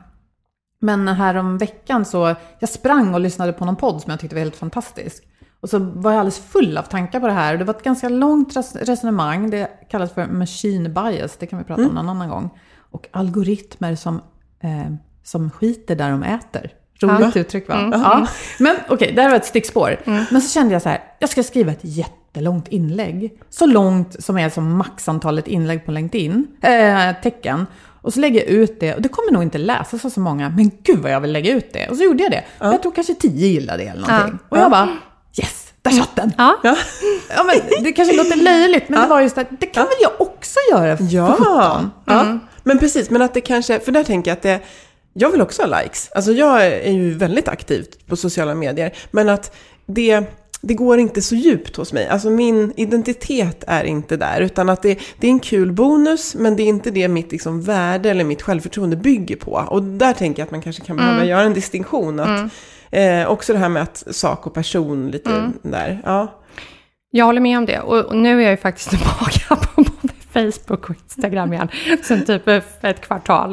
[0.80, 4.36] Men här om veckan så, jag sprang och lyssnade på någon podd som jag tyckte
[4.36, 5.24] var helt fantastisk.
[5.62, 7.58] Och så var jag alldeles full av tankar på det här.
[7.58, 9.50] Det var ett ganska långt res- resonemang.
[9.50, 12.50] Det kallas för machine bias, det kan vi prata om någon annan gång.
[12.92, 14.22] Och algoritmer som,
[14.60, 16.72] eh, som skiter där de äter.
[17.02, 17.90] Roligt uttryck va?
[17.94, 18.28] Ja.
[18.60, 19.98] Men okej, det här var ett stickspår.
[20.06, 23.34] Men så kände jag så här, jag ska skriva ett jättelångt inlägg.
[23.50, 27.66] Så långt som är som maxantalet inlägg på LinkedIn, eh, tecken.
[28.02, 30.50] Och så lägger jag ut det, och det kommer nog inte läsas av så många,
[30.50, 31.88] men gud vad jag vill lägga ut det.
[31.90, 32.44] Och så gjorde jag det.
[32.60, 34.40] Jag tror kanske tio gillade det eller någonting.
[34.50, 34.90] Och jag bara,
[35.40, 36.32] yes, där satt den!
[36.38, 36.60] Ja.
[36.64, 36.76] ja.
[37.36, 40.12] Ja, men det kanske låter löjligt, men det var just att det kan väl jag
[40.28, 41.92] också göra för Ja, sjutton.
[42.06, 42.40] ja.
[42.64, 43.10] men precis.
[43.10, 44.60] Men att det kanske, för där tänker jag att det,
[45.14, 46.10] jag vill också ha likes.
[46.16, 48.94] Alltså jag är ju väldigt aktiv på sociala medier.
[49.12, 50.24] Men att det,
[50.62, 52.08] det går inte så djupt hos mig.
[52.08, 54.42] Alltså min identitet är inte där.
[54.42, 57.62] Utan att det, det är en kul bonus, men det är inte det mitt liksom
[57.62, 59.52] värde eller mitt självförtroende bygger på.
[59.52, 62.20] Och där tänker jag att man kanske kan behöva göra en distinktion.
[62.20, 62.52] Att,
[62.92, 66.02] eh, också det här med att sak och person lite där.
[66.06, 66.40] Ja.
[67.16, 67.80] Jag håller med om det.
[67.80, 69.84] Och, och nu är jag ju faktiskt tillbaka på
[70.34, 71.68] Facebook och Instagram igen.
[72.04, 72.48] Sen typ
[72.82, 73.52] ett kvartal.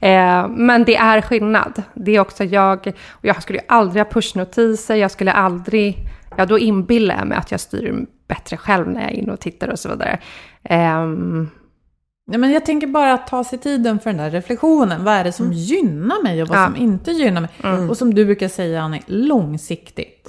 [0.00, 1.82] Eh, men det är skillnad.
[1.94, 5.96] Det är också jag, och jag skulle ju aldrig ha pushnotiser, jag skulle aldrig,
[6.36, 9.40] ja då inbillar jag mig att jag styr bättre själv när jag är inne och
[9.40, 10.18] tittar och så vidare.
[10.64, 11.48] Ehm,
[12.32, 15.04] Ja, men jag tänker bara att ta sig tiden för den där reflektionen.
[15.04, 16.66] Vad är det som gynnar mig och vad Ja.
[16.66, 17.88] som inte gynnar mig?
[17.88, 20.28] Och som du brukar säga, Annie, långsiktigt.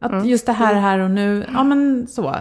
[0.00, 2.36] Att just det här, här och nu, ja men så.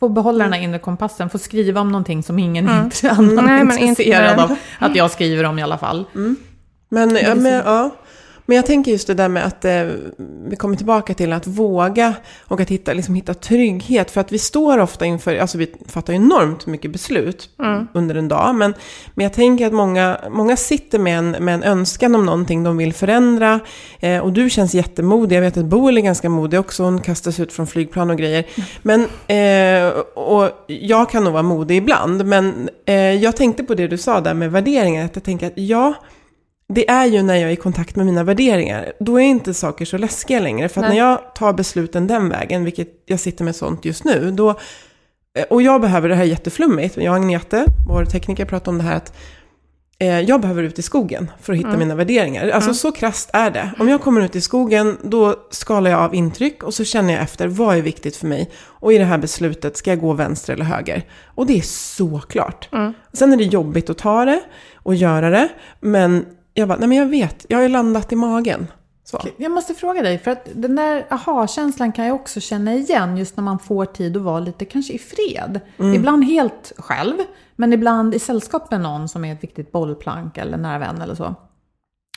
[0.00, 3.54] Få behålla den här inre kompassen, få skriva om någonting som ingen inte, annan Nej,
[3.60, 4.44] är inte- intresserad nej.
[4.44, 6.04] av att jag skriver om i alla fall.
[6.88, 7.90] Men, ja, men, ja.
[8.48, 9.84] Men jag tänker just det där med att eh,
[10.44, 14.10] vi kommer tillbaka till att våga och att hitta, liksom, hitta trygghet.
[14.10, 17.50] För att vi står ofta inför, alltså vi fattar enormt mycket beslut
[17.92, 18.54] under en dag.
[18.54, 18.74] Men,
[19.14, 22.76] men jag tänker att många, många sitter med en, med en önskan om någonting de
[22.76, 23.60] vill förändra.
[24.00, 25.36] Eh, och du känns jättemodig.
[25.36, 26.82] Jag vet att Boel är ganska modig också.
[26.82, 28.44] Hon kastas ut från flygplan och grejer.
[28.82, 32.26] Men, eh, och jag kan nog vara modig ibland.
[32.26, 35.04] Men eh, jag tänkte på det du sa där med värderingar.
[35.04, 35.94] Att jag tänker att ja,
[36.74, 38.92] det är ju när jag är i kontakt med mina värderingar.
[39.00, 40.68] Då är inte saker så läskiga längre.
[40.68, 40.98] För att Nej.
[40.98, 44.50] när jag tar besluten den vägen, vilket jag sitter med sånt just nu, då
[45.38, 46.96] eh, och jag behöver det här jätteflummigt.
[46.96, 49.12] Jag och Agnete, vår tekniker, pratade om det här att
[49.98, 51.80] eh, jag behöver ut i skogen för att hitta Mm.
[51.80, 52.48] mina värderingar.
[52.48, 53.70] Alltså så krasst är det.
[53.78, 57.22] Om jag kommer ut i skogen, då skalar jag av intryck och så känner jag
[57.22, 58.50] efter, vad är viktigt för mig?
[58.60, 61.02] Och i det här beslutet, ska jag gå vänster eller höger?
[61.34, 62.68] Och det är så klart.
[62.72, 62.92] Mm.
[63.12, 64.40] Sen är det jobbigt att ta det
[64.74, 65.48] och göra det,
[65.80, 68.66] men jag bara, nej men jag vet, jag har ju landat i magen.
[69.04, 69.20] Så.
[69.36, 73.36] Jag måste fråga dig, för att den där aha-känslan kan jag också känna igen just
[73.36, 75.60] när man får tid att vara lite kanske i fred.
[75.94, 77.16] Ibland helt själv,
[77.56, 81.14] men ibland i sällskap med någon som är ett viktigt bollplank eller nära vän eller
[81.14, 81.34] så.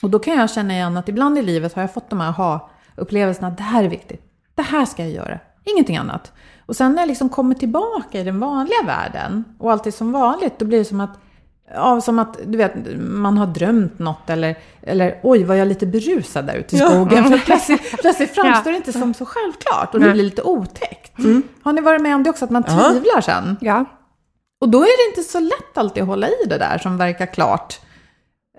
[0.02, 2.30] Och då kan jag känna igen att ibland i livet har jag fått de här
[2.30, 4.22] aha-upplevelserna, det här är viktigt,
[4.56, 6.32] det här ska jag göra, ingenting annat.
[6.66, 10.12] Och sen när jag liksom kommer tillbaka i den vanliga världen och allt är som
[10.12, 11.20] vanligt, då blir det som att
[11.74, 15.86] Ja, som att du vet, man har drömt något eller, eller oj, var jag lite
[15.86, 17.24] berusad där ute i skogen?
[17.26, 21.12] För plötsligt, plötsligt framstår det inte som så självklart och det blir lite otäckt.
[21.64, 23.58] Har ni varit med om det också, att man tvivlar sen?
[23.62, 23.86] Ja.
[24.62, 27.26] Och då är det inte så lätt alltid att hålla i det där som verkar
[27.26, 27.80] klart.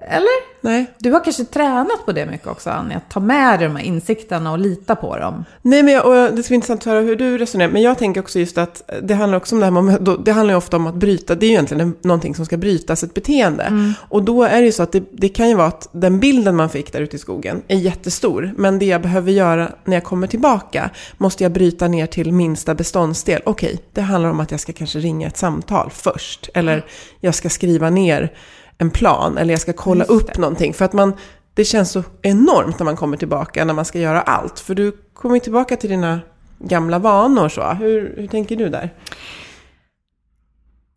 [0.09, 0.53] Eller?
[0.61, 0.87] Nej.
[0.99, 3.85] Du har kanske tränat på det mycket också, Annie, att ta med dig de här
[3.85, 5.45] insikterna och lita på dem.
[5.63, 7.71] Nej, men jag, och det ska bli intressant att höra hur du resonerar.
[7.71, 10.55] Men jag tänker också just att det handlar också om det här med, det handlar
[10.55, 13.15] ju ofta om att bryta, det är ju egentligen en- någonting som ska brytas, ett
[13.15, 13.93] beteende.
[14.09, 16.57] Och då är det ju så att det, det kan ju vara att den bilden
[16.57, 18.53] man fick där ute i skogen är jättestor.
[18.57, 22.75] Men det jag behöver göra när jag kommer tillbaka måste jag bryta ner till minsta
[22.75, 23.43] beståndsdel.
[23.45, 26.49] Okej, det handlar om att jag ska kanske ringa ett samtal först.
[26.55, 26.85] Eller
[27.21, 28.33] jag ska skriva ner
[28.79, 29.39] en plan.
[29.39, 30.75] Eller jag ska kolla upp någonting.
[30.75, 31.13] För att man,
[31.55, 34.59] det känns så enormt när man kommer tillbaka, när man ska göra allt.
[34.61, 36.21] För du kommer ju tillbaka till dina
[36.59, 37.63] gamla vanor så.
[37.63, 38.91] Hur, hur tänker du där?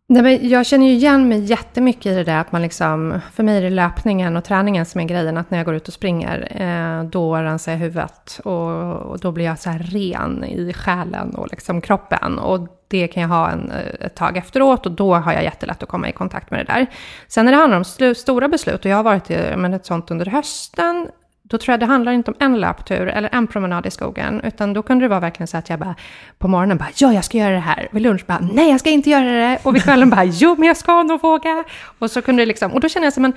[0.08, 3.42] Nej, men jag känner ju igen mig jättemycket i det där att man liksom, för
[3.42, 5.94] mig är det löpningen och träningen som är grejen, att när jag går ut och
[5.94, 10.72] springer, eh, då rensar jag huvudet och, och då blir jag så här ren i
[10.72, 12.38] själen och liksom kroppen.
[12.38, 15.82] Och det kan jag ha en, eh, ett tag efteråt och då har jag jättelätt
[15.82, 16.86] att komma i kontakt med det där.
[17.28, 19.86] Sen när det handlar om slu- stora beslut, och jag har varit i men ett
[19.86, 21.08] sånt under hösten,
[21.48, 24.72] då tror jag det handlar inte om en löptur eller en promenad i skogen, utan
[24.72, 25.94] då kunde det vara verkligen så att jag bara
[26.38, 27.88] på morgonen bara, ja jag ska göra det här.
[27.90, 29.58] Vid lunch bara, nej jag ska inte göra det.
[29.62, 31.64] Och vid kvällen bara, jo men jag ska nog våga.
[31.98, 33.32] Och så kunde det liksom, och då känner jag så men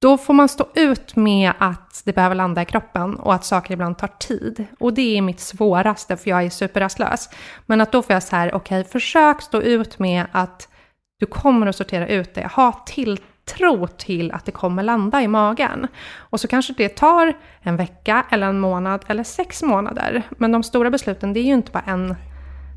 [0.00, 3.74] då får man stå ut med att det behöver landa i kroppen och att saker
[3.74, 4.66] ibland tar tid.
[4.78, 7.30] Och det är mitt svåraste för jag är superrastlös.
[7.66, 10.68] Men att då får jag så här, okej, försök stå ut med att
[11.18, 12.50] du kommer att sortera ut det.
[12.52, 12.84] Ha
[13.50, 15.86] tilltro till att det kommer landa i magen.
[16.18, 17.32] Och så kanske det tar
[17.62, 20.22] en vecka eller en månad eller sex månader.
[20.30, 22.14] Men de stora besluten, det är ju inte bara en,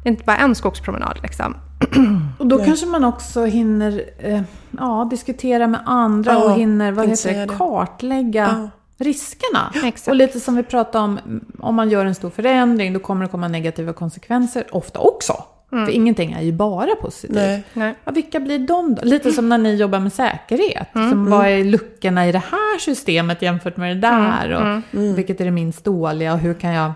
[0.06, 1.56] inte bara en skogspromenad liksom.
[2.40, 4.42] Och då kanske man också hinner eh,
[4.80, 9.74] ja, diskutera med andra Ja, och hinner vad heter det, kartlägga riskerna.
[9.84, 10.08] Exakt.
[10.08, 11.20] Och lite som vi pratade om,
[11.60, 15.44] om man gör en stor förändring, då kommer det komma negativa konsekvenser, ofta också.
[15.86, 17.36] För ingenting är ju bara positivt.
[17.36, 17.64] Nej.
[17.74, 17.96] Nej.
[18.06, 19.02] Ja, vilka blir de då?
[19.04, 20.88] Lite som när ni jobbar med säkerhet.
[20.94, 24.52] Som, vad är luckorna i det här systemet jämfört med det där?
[24.52, 24.82] Och
[25.18, 26.94] Vilket är det minst dåliga och hur kan jag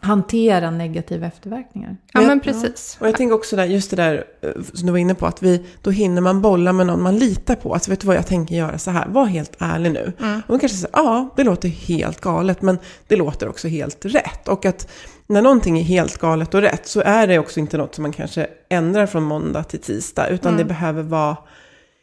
[0.00, 1.96] hantera negativa efterverkningar?
[2.12, 2.96] Ja Men- men precis.
[3.00, 5.42] Och jag tänker också där, just det där eh, som du var inne på, att
[5.42, 7.74] vi, då hinner man bolla med någon man litar på.
[7.74, 10.12] Alltså vet du vad, jag tänker göra så här, var helt ärlig nu.
[10.46, 14.48] Och de kanske säger, ja, det låter helt galet, men det låter också helt rätt.
[14.48, 14.88] Och att
[15.26, 18.12] när någonting är helt galet och rätt så är det också inte något som man
[18.12, 21.36] kanske ändrar från måndag till tisdag, utan det behöver vara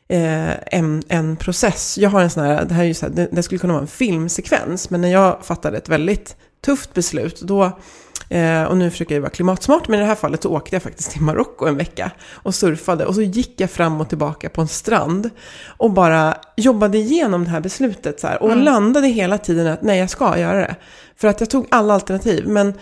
[0.10, 1.98] eh, en, en process.
[1.98, 3.74] Jag har en sån här, det här är ju så här, det, det skulle kunna
[3.74, 7.80] vara en filmsekvens, men när jag fattade ett väldigt tufft beslut, då
[8.30, 10.84] Eh, och nu försöker jag vara klimatsmart, men i det här fallet så åkte jag
[10.84, 13.06] faktiskt till Marocko en vecka och surfade.
[13.06, 15.30] Och så gick jag fram och tillbaka på en strand
[15.78, 20.00] och bara jobbade igenom det här beslutet så här, och landade hela tiden att nej,
[20.00, 20.76] jag ska göra det.
[21.15, 22.74] För att jag tog alla alternativ, men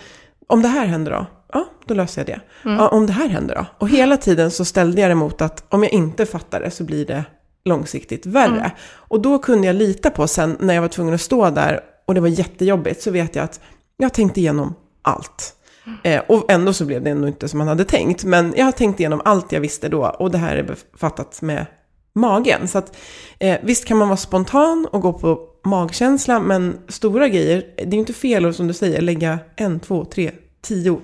[0.46, 1.26] om det här händer då?
[1.52, 2.40] Ja, då löser jag det.
[2.64, 3.66] Ja, om det här händer då?
[3.78, 6.84] Och hela tiden så ställde jag det mot att om jag inte fattar det så
[6.84, 7.24] blir det
[7.64, 8.72] långsiktigt värre.
[8.90, 12.14] Och då kunde jag lita på sen när jag var tvungen att stå där och
[12.14, 13.60] det var jättejobbigt så vet jag att
[13.96, 15.54] jag tänkte igenom allt.
[16.02, 18.24] Eh, och ändå så blev det ändå inte som man hade tänkt.
[18.24, 21.66] Men jag har tänkt igenom allt jag visste då och det här är befattat med
[22.14, 22.68] magen.
[22.68, 22.96] Så att
[23.38, 27.92] eh, visst kan man vara spontan och gå på magkänsla, men stora grejer, det är
[27.92, 30.30] ju inte fel att som du säger lägga en, två, tre,
[30.62, 31.00] tio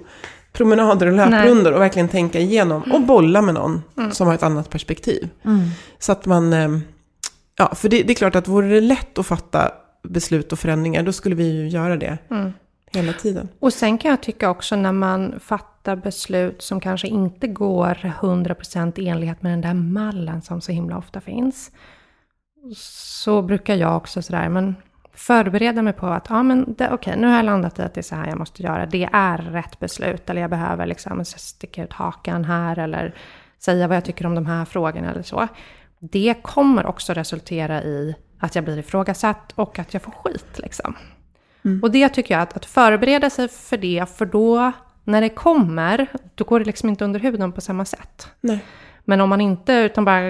[0.52, 4.70] promenader och löprundor och verkligen tänka igenom och bolla med någon som har ett annat
[4.70, 5.28] perspektiv.
[5.98, 6.68] Så att man, eh,
[7.56, 9.72] ja, för det, det är klart att vore det lätt att fatta
[10.04, 12.18] beslut och förändringar, då skulle vi ju göra det
[12.92, 13.48] hela tiden.
[13.58, 19.00] Och sen kan jag tycka också när man fattar beslut som kanske inte går 100%
[19.00, 21.70] i enlighet med den där mallen som så himla ofta finns.
[22.76, 24.74] Så brukar jag också sådär, men
[25.14, 28.02] förbereda mig på att, ja men okej, nu har jag landat i att det är
[28.02, 28.86] så här jag måste göra.
[28.86, 33.14] Det är rätt beslut, eller jag behöver liksom sticka ut hakan här, eller
[33.58, 35.48] säga vad jag tycker om de här frågorna eller så.
[35.98, 40.94] Det kommer också resultera i att jag blir ifrågasatt och att jag får skit liksom.
[41.82, 44.72] Och det tycker jag, att, att förbereda sig för det, för då
[45.04, 48.28] när det kommer, då går det liksom inte under huden på samma sätt.
[48.40, 48.64] Nej.
[49.04, 50.28] Men om man inte, utan bara,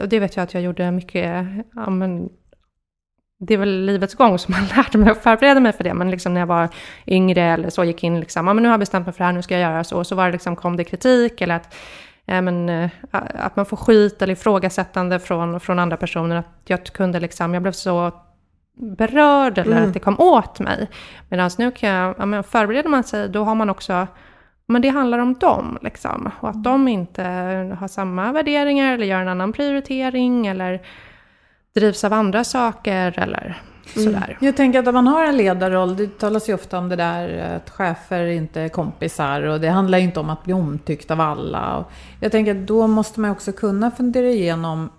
[0.00, 2.28] och det vet jag att jag gjorde mycket, ja men,
[3.38, 6.10] det är väl livets gång som man lärde mig att förbereda mig för det, men
[6.10, 6.68] liksom när jag var
[7.06, 9.24] yngre eller så gick in liksom, ja men nu har jag bestämt mig för det
[9.24, 11.54] här, nu ska jag göra så, och så var det liksom, kom det kritik eller
[11.54, 11.74] att,
[12.26, 16.84] ja, men, eh, att man får skit eller ifrågasättande från, från andra personer, att jag
[16.84, 18.12] kunde liksom, jag blev så
[18.76, 20.88] berörd eller att det kom åt mig.
[21.28, 24.06] Medan nu kan jag, ja, men förbereder man sig, då har man också,
[24.66, 26.30] men det handlar om dem liksom.
[26.40, 27.22] Och att de inte
[27.78, 30.80] har samma värderingar eller gör en annan prioritering eller
[31.74, 33.62] drivs av andra saker eller
[33.94, 34.38] sådär.
[34.40, 37.56] Jag tänker att om man har en ledarroll, det talas ju ofta om det där
[37.56, 41.20] att chefer inte är kompisar och det handlar ju inte om att bli omtyckt av
[41.20, 41.84] alla.
[42.20, 44.90] Jag tänker att då måste man också kunna fundera igenom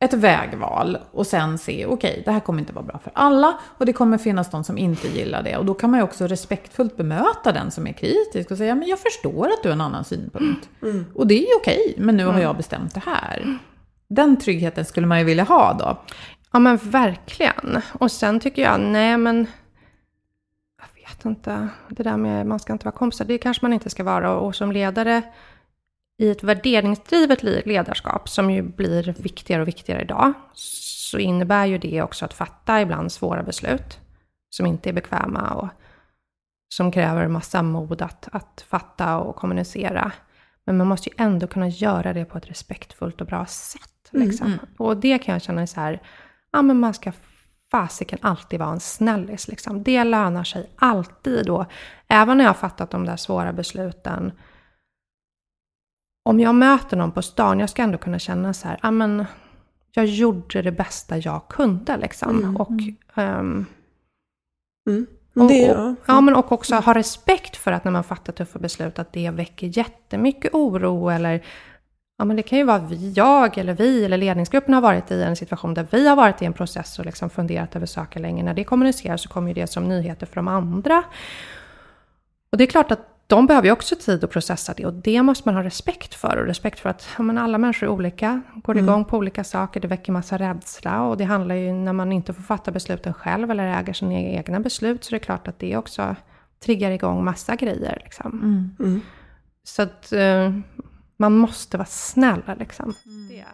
[0.00, 3.86] ett vägval och sen se, okej, det här kommer inte vara bra för alla och
[3.86, 5.56] det kommer finnas de som inte gillar det.
[5.56, 8.88] Och då kan man ju också respektfullt bemöta den som är kritisk och säga, men
[8.88, 10.68] jag förstår att du har en annan synpunkt.
[11.14, 13.58] Och det är ju okej, men nu har jag bestämt det här.
[14.08, 15.98] Den tryggheten skulle man ju vilja ha då.
[16.52, 17.80] Ja men verkligen.
[17.92, 19.46] Och sen tycker jag, nej men...
[20.78, 21.68] Jag vet inte.
[21.88, 24.32] Det där med man ska inte vara kompisar, det kanske man inte ska vara.
[24.38, 25.22] Och som ledare
[26.18, 32.02] i ett värderingsdrivet ledarskap, som ju blir viktigare och viktigare idag, så innebär ju det
[32.02, 33.98] också att fatta ibland svåra beslut
[34.50, 35.68] som inte är bekväma och
[36.68, 40.12] som kräver massa mod att, att fatta och kommunicera.
[40.64, 44.10] Men man måste ju ändå kunna göra det på ett respektfullt och bra sätt.
[44.10, 44.58] Liksom.
[44.76, 46.02] Och det kan jag känna är så här,
[46.52, 47.12] ja men man ska
[47.70, 49.48] fasiken alltid vara en snällis.
[49.48, 49.82] Liksom.
[49.82, 51.50] Det lönar sig alltid.
[51.50, 51.64] Och
[52.08, 54.32] även när jag har fattat de där svåra besluten,
[56.24, 59.24] om jag möter någon på stan, jag ska ändå kunna känna så här, ja men
[59.92, 62.56] jag gjorde det bästa jag kunde liksom.
[62.56, 62.70] Och,
[63.14, 63.66] ehm,
[64.88, 65.06] Mm.
[65.34, 65.94] och, Det, och, ja.
[66.06, 69.30] ja, men och också ha respekt för att när man fattar tuffa beslut att det
[69.30, 71.44] väcker jättemycket oro eller
[72.18, 75.22] Ja, men det kan ju vara vi, jag eller vi eller ledningsgruppen har varit i
[75.22, 78.42] en situation där vi har varit i en process och liksom funderat över saker länge.
[78.42, 81.02] När det kommuniceras så kommer ju det som nyheter för de andra.
[82.52, 85.22] Och det är klart att de behöver ju också tid att processa det och det
[85.22, 86.36] måste man ha respekt för.
[86.36, 89.80] Och respekt för att ja, men alla människor är olika, går igång på olika saker,
[89.80, 91.02] det väcker massa rädsla.
[91.02, 94.60] Och det handlar ju när man inte får fatta besluten själv eller äger sina egna
[94.60, 96.16] beslut så det är klart att det också
[96.64, 98.00] triggar igång massa grejer.
[98.04, 98.40] Liksom.
[98.78, 99.00] Mm.
[99.64, 100.52] Så att eh,
[101.18, 102.94] man måste vara snäll liksom.
[103.28, 103.44] Det,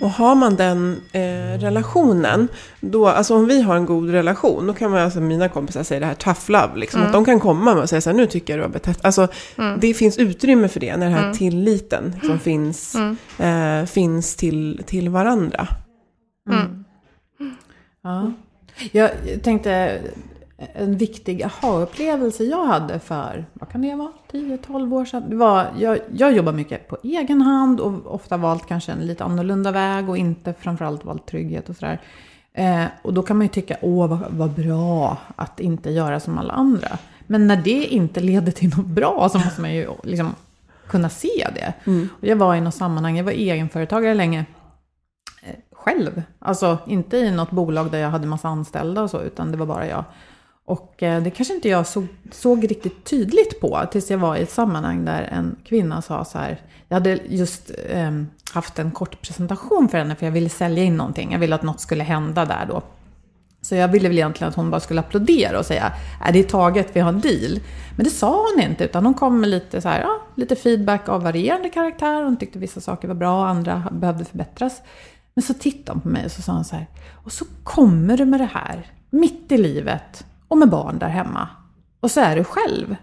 [0.00, 2.48] Och har man den eh, relationen,
[2.80, 6.00] då, alltså om vi har en god relation, då kan man, alltså mina kompisar säger
[6.00, 8.26] det här tough love, liksom, att de kan komma med och säga så här, nu
[8.26, 9.28] tycker jag du har betett Alltså
[9.80, 12.96] det finns utrymme för det, när den här tilliten liksom, finns,
[13.38, 15.68] eh, finns till, till varandra.
[18.02, 18.32] Ja.
[18.92, 19.10] Jag
[19.42, 20.00] tänkte,
[20.58, 25.24] en viktig aha-upplevelse jag hade för, vad kan det vara, 10-12 år sedan.
[25.28, 29.24] Det var, jag, jag jobbar mycket på egen hand och ofta valt kanske en lite
[29.24, 32.00] annorlunda väg och inte framförallt valt trygghet och sådär.
[32.52, 36.38] Eh, och då kan man ju tycka, åh vad, vad bra att inte göra som
[36.38, 36.98] alla andra.
[37.26, 40.34] Men när det inte leder till något bra så måste man ju liksom
[40.86, 41.74] kunna se det.
[42.20, 44.44] Och jag var i något sammanhang, jag var egenföretagare länge
[45.72, 46.22] själv.
[46.38, 49.66] Alltså inte i något bolag där jag hade massa anställda och så, utan det var
[49.66, 50.04] bara jag.
[50.66, 54.42] Och eh, det kanske inte jag såg, såg riktigt tydligt på tills jag var i
[54.42, 56.60] ett sammanhang där en kvinna sa så här.
[56.88, 60.96] Jag hade just eh, haft en kort presentation för henne för jag ville sälja in
[60.96, 61.32] någonting.
[61.32, 62.82] Jag ville att något skulle hända där då.
[63.60, 65.92] Så jag ville väl egentligen att hon bara skulle applådera och säga
[66.24, 67.60] är det är taget, vi har en deal.
[67.96, 71.08] Men det sa hon inte, utan hon kom med lite, så här, ja, lite feedback
[71.08, 72.22] av varierande karaktär.
[72.22, 74.82] Hon tyckte vissa saker var bra, andra behövde förbättras.
[75.34, 76.86] Men så tittade hon på mig och så sa hon så här,
[77.24, 81.48] och så kommer du med det här, mitt i livet och med barn där hemma.
[82.00, 82.96] Och så är du själv.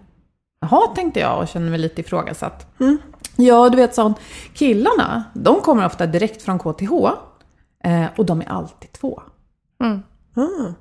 [0.62, 2.68] Jaha, tänkte jag och kände mig lite ifrågasatt.
[3.36, 4.14] Ja, du vet, hon,
[4.54, 6.92] killarna, de kommer ofta direkt från KTH
[7.84, 9.22] eh, och de är alltid två.
[10.36, 10.74] Ah.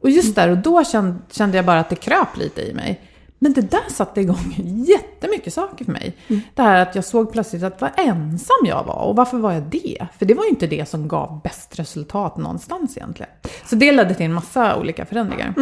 [0.00, 3.00] Och just där och då kände, kände jag bara att det kröp lite i mig.
[3.44, 4.54] Men det där satte igång
[4.88, 6.16] jättemycket saker för mig.
[6.54, 8.94] Det här att jag såg plötsligt att vad ensam jag var.
[9.02, 10.06] Och varför var jag det?
[10.18, 13.30] För det var ju inte det som gav bäst resultat någonstans egentligen.
[13.66, 15.54] Så det ledde till en massa olika förändringar.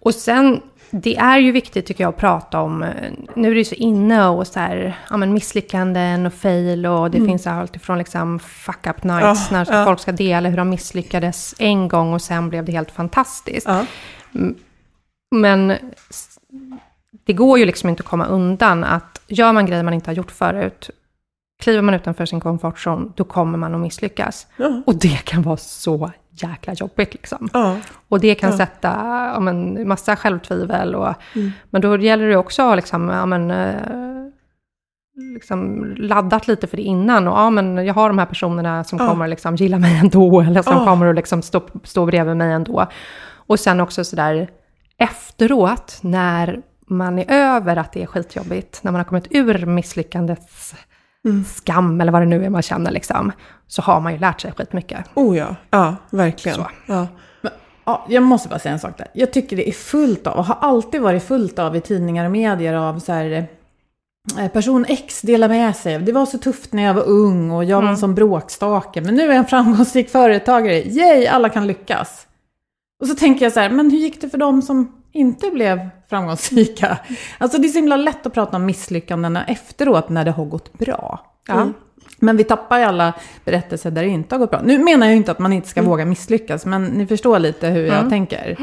[0.00, 0.60] Och sen
[0.90, 2.88] det är ju viktigt tycker jag att prata om, eh,
[3.36, 7.10] nu är det ju så inne och så här, ja men misslyckanden och fail och
[7.10, 9.84] det finns allt ifrån liksom fuck up nights Ja, när ja.
[9.84, 13.66] folk ska dela hur de misslyckades en gång och sen blev det helt fantastiskt.
[13.66, 13.84] Ja.
[15.34, 15.70] Men
[16.10, 16.38] s-
[17.26, 20.14] det går ju liksom inte att komma undan att gör man grejer man inte har
[20.14, 20.90] gjort förut,
[21.62, 24.46] kliver man utanför sin komfortzon, då kommer man att misslyckas.
[24.56, 24.82] Ja.
[24.86, 27.48] Och det kan vara så jäkla jobbigt liksom.
[27.52, 27.76] Ja.
[28.08, 28.56] Och det kan Ja.
[28.56, 28.88] sätta
[29.34, 30.94] ja, men, massa självtvivel.
[30.94, 31.50] Och, Mm.
[31.70, 33.74] Men då gäller det också att ha liksom, ja, men, eh,
[35.34, 37.28] liksom laddat lite för det innan.
[37.28, 40.40] Och ja, men jag har de här personerna som kommer liksom gilla mig ändå.
[40.40, 42.86] Eller som kommer att liksom stå, stå bredvid mig ändå.
[43.46, 44.50] Och sen också sådär
[45.02, 50.74] efteråt, när man är över att det är skitjobbigt, när man har kommit ur misslyckandets
[51.24, 51.44] Mm.
[51.44, 53.32] skam, eller vad det nu är man känner, liksom,
[53.66, 55.04] så har man ju lärt sig skitmycket.
[55.14, 56.56] Oh ja, ja verkligen.
[56.58, 56.66] Så.
[56.86, 57.06] Ja.
[57.84, 59.06] Ja, jag måste bara säga en sak där.
[59.14, 62.30] Jag tycker det är fullt av, och har alltid varit fullt av i tidningar och
[62.30, 63.46] medier av så här,
[64.38, 65.98] eh, person X delar med sig.
[65.98, 69.00] Det var så tufft när jag var ung och jag var en sån bråkstake.
[69.00, 70.82] Men nu är jag en framgångsrik företagare.
[70.82, 72.26] Yay, alla kan lyckas.
[73.02, 75.88] Och så tänker jag så här, men hur gick det för dem som inte blev
[76.10, 76.98] framgångsrika?
[77.38, 80.78] Alltså det är så himla lätt att prata om misslyckandena efteråt när det har gått
[80.78, 81.20] bra.
[81.48, 81.68] Ja.
[82.18, 83.12] Men vi tappar ju alla
[83.44, 84.60] berättelser där det inte har gått bra.
[84.64, 87.86] Nu menar jag inte att man inte ska våga misslyckas, men ni förstår lite hur
[87.86, 88.56] jag tänker.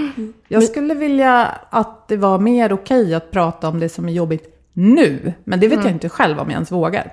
[0.47, 4.69] Jag skulle vilja att det var mer okej att prata om det som är jobbigt
[4.73, 5.33] nu.
[5.43, 7.11] Men det vet jag inte själv om jag ens vågar.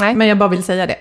[0.00, 0.14] Nej.
[0.14, 0.96] Men jag bara vill säga det.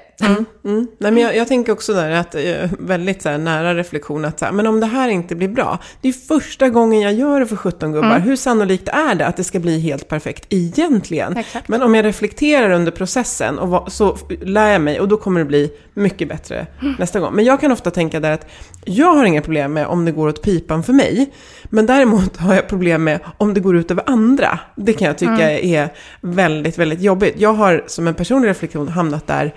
[0.63, 0.87] Mm.
[0.97, 2.41] Nej, men jag, jag tänker också där att eh,
[2.79, 5.79] väldigt så här, nära reflektion att så här, men om det här inte blir bra,
[6.01, 8.19] det är första gången jag gör det för 17 gubbar.
[8.19, 11.37] Hur sannolikt är det att det ska bli helt perfekt egentligen?
[11.37, 11.67] Exakt.
[11.67, 15.39] Men om jag reflekterar under processen och va, så lär jag mig och då kommer
[15.39, 16.67] det bli mycket bättre
[16.99, 17.33] nästa gång.
[17.35, 18.47] Men jag kan ofta tänka där att
[18.85, 21.33] jag har inga problem med om det går åt pipan för mig.
[21.69, 24.59] Men däremot har jag problem med om det går ut över andra.
[24.75, 25.89] Det kan jag tycka är
[26.21, 27.35] väldigt, väldigt jobbigt.
[27.37, 29.53] Jag har som en personlig reflektion hamnat där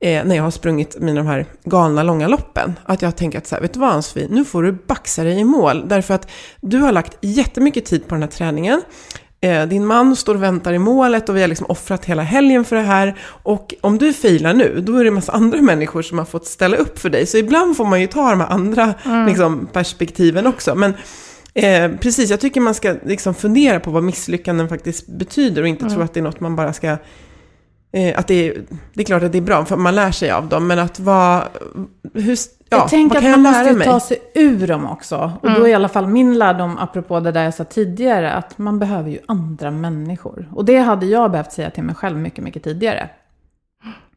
[0.00, 2.74] eh, när jag har sprungit mina de här galna långa loppen.
[2.84, 5.24] Att jag har tänkt att så här, vet du vad Ansvi, nu får du baxa
[5.24, 5.88] dig i mål.
[5.88, 6.30] Därför att
[6.60, 8.80] du har lagt jättemycket tid på den här träningen.
[9.40, 12.64] Eh, din man står och väntar i målet och vi har liksom offrat hela helgen
[12.64, 13.18] för det här.
[13.42, 16.46] Och om du failar nu, då är det en massa andra människor som har fått
[16.46, 17.26] ställa upp för dig.
[17.26, 18.94] Så ibland får man ju ta de här andra
[19.26, 20.74] liksom, perspektiven också.
[20.74, 20.94] Men
[21.54, 25.90] Eh, precis, jag tycker man ska liksom fundera på vad misslyckanden faktiskt betyder och inte
[25.90, 26.96] tro att det är något man bara ska...
[27.92, 30.30] Eh, att det, är, det är klart att det är bra, för man lär sig
[30.30, 31.44] av dem, men att vara...
[32.14, 32.38] Hur,
[32.68, 33.86] ja, jag tänker vad att kan man måste mig?
[33.86, 35.32] ta sig ur dem också.
[35.42, 38.58] Och då är i alla fall min lärdom, apropå det där jag sa tidigare, att
[38.58, 40.48] man behöver ju andra människor.
[40.52, 43.08] Och det hade jag behövt säga till mig själv mycket, mycket tidigare.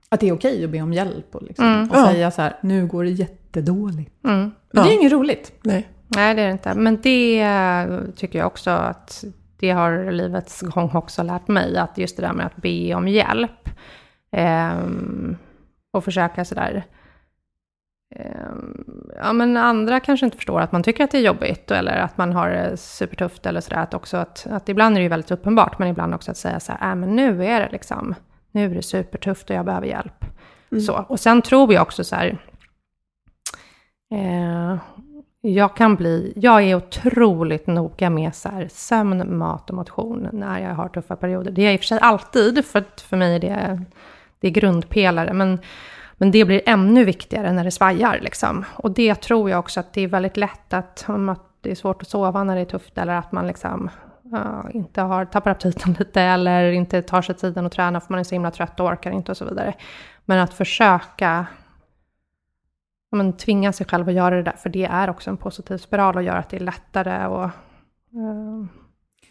[0.09, 2.05] Att det är okej att be om hjälp och, liksom, och Ja.
[2.11, 4.25] säga så här, nu går det jättedåligt.
[4.25, 4.39] Mm.
[4.39, 4.51] Men
[4.83, 4.99] det är Ja.
[4.99, 5.51] inget roligt.
[5.61, 5.87] Nej.
[6.07, 6.73] Nej, det är det inte.
[6.73, 9.23] Men det eh, tycker jag också att
[9.59, 11.77] det har livets gång också lärt mig.
[11.77, 13.69] Att just det där med att be om hjälp.
[14.31, 15.37] ehm,
[15.91, 16.83] och försöka sådär.
[18.15, 18.85] ehm,
[19.15, 21.71] ja, men andra kanske inte förstår att man tycker att det är jobbigt.
[21.71, 23.77] Eller att man har det supertufft eller sådär.
[23.81, 25.79] Att, också att, att ibland är det ju väldigt uppenbart.
[25.79, 28.15] Men ibland också att säga så här, äh, men nu är det liksom.
[28.51, 30.25] Nu är det supertufft och jag behöver hjälp.
[30.85, 31.05] Så.
[31.07, 32.37] Och sen tror jag också så här.
[34.11, 34.77] Eh,
[35.41, 40.59] jag kan bli, jag är otroligt noga med så här, sömn, mat och motion när
[40.59, 41.51] jag har tuffa perioder.
[41.51, 43.83] Det är jag i och för sig alltid, för att för mig är det,
[44.39, 45.33] det är grundpelare.
[45.33, 45.59] Men,
[46.13, 48.19] men det blir ännu viktigare när det svajar.
[48.21, 48.65] Liksom.
[48.75, 51.75] Och det tror jag också att det är väldigt lätt att, om att det är
[51.75, 53.89] svårt att sova när det är tufft eller att man liksom,
[54.33, 58.19] uh, inte har, tappar aptiten lite eller inte tar sig tiden att träna för man
[58.19, 59.73] är så himla trött och orkar inte och så vidare.
[60.25, 61.45] Men att försöka
[63.11, 66.15] men, tvinga sig själv att göra det där, för det är också en positiv spiral
[66.15, 67.43] och gör att det är lättare och...
[67.43, 67.51] eh,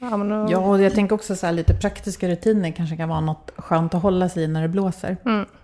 [0.01, 3.09] ja, men, och Ja, och jag tänker också så här, lite praktiska rutiner kanske kan
[3.09, 5.17] vara något skönt att hålla sig i när det blåser.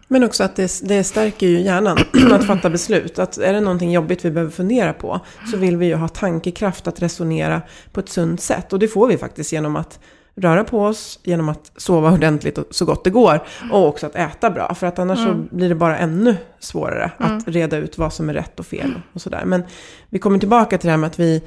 [0.08, 1.98] Men också att det, det stärker ju hjärnan
[2.32, 3.18] att fatta beslut.
[3.18, 6.86] Att är det någonting jobbigt vi behöver fundera på så vill vi ju ha tankekraft
[6.86, 8.72] att resonera på ett sunt sätt.
[8.72, 10.00] Och det får vi faktiskt genom att
[10.36, 13.42] röra på oss, genom att sova ordentligt och så gott det går.
[13.72, 14.74] Och också att äta bra.
[14.74, 18.34] För att annars så blir det bara ännu svårare att reda ut vad som är
[18.34, 19.42] rätt och fel och sådär.
[19.44, 19.62] Men
[20.08, 21.42] vi kommer tillbaka till det här med att vi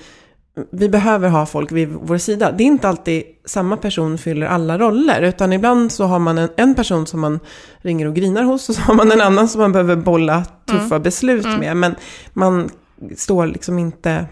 [0.72, 2.52] vi behöver ha folk vid vår sida.
[2.52, 6.50] Det är inte alltid samma person fyller alla roller, utan ibland så har man en,
[6.58, 7.40] en person som man
[7.78, 11.00] ringer och grinar hos och så har man en annan som man behöver bolla tuffa
[11.00, 11.78] beslut med.
[11.78, 11.96] Men
[12.34, 12.70] man
[13.18, 14.26] står liksom inte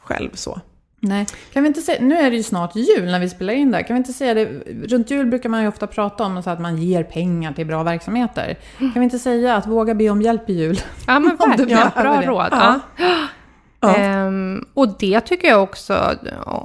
[0.00, 0.60] själv så.
[1.04, 3.70] Nej, kan vi inte säga, nu är det ju snart jul när vi spelar in
[3.70, 3.82] där.
[3.82, 4.44] Kan vi inte säga det,
[4.88, 7.82] runt jul brukar man ju ofta prata om så att man ger pengar till bra
[7.82, 8.56] verksamheter.
[8.78, 10.76] Kan vi inte säga att våga be om hjälp i jul?
[11.06, 11.68] Ja, men verkligen.
[11.68, 12.26] behöver Bra det.
[12.26, 12.48] råd.
[12.50, 12.80] Ja.
[12.96, 13.26] Ja.
[13.80, 13.96] Ja.
[13.96, 16.16] Ehm, och det tycker jag också,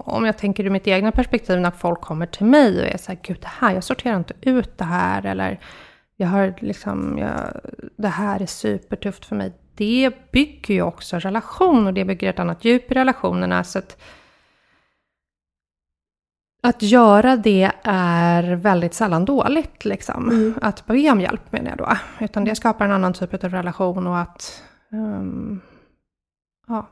[0.05, 3.11] om jag tänker ur mitt egna perspektiv, när folk kommer till mig och är så
[3.11, 5.59] här, gud det här, jag sorterar inte ut det här, eller
[6.17, 7.61] jag har liksom, jag,
[7.97, 9.53] det här är supertufft för mig.
[9.75, 13.63] Det bygger ju också relation och det bygger ett annat djup i relationerna.
[13.63, 13.97] Så att,
[16.68, 20.53] att göra det är väldigt sällan dåligt, liksom.
[20.61, 21.97] Att be om hjälp menar jag då.
[22.20, 24.61] Utan det skapar en annan typ av relation och att...
[24.91, 25.61] ehm,
[26.68, 26.89] ja.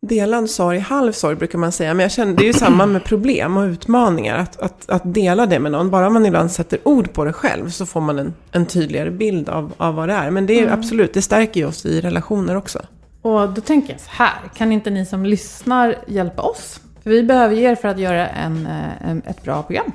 [0.00, 1.94] Delad sorg, halv sorg brukar man säga.
[1.94, 4.38] Men jag känner, det är ju samma med problem och utmaningar.
[4.38, 5.90] Att, att, att dela det med någon.
[5.90, 9.48] Bara man ibland sätter ord på det själv så får man en, en tydligare bild
[9.48, 10.30] av, av vad det är.
[10.30, 12.78] Men det är ju absolut, det stärker ju oss i relationer också.
[13.22, 16.80] Och då tänker jag så här, kan inte ni som lyssnar hjälpa oss?
[17.08, 19.92] För vi behöver er för att göra en, eh, en, ett bra program.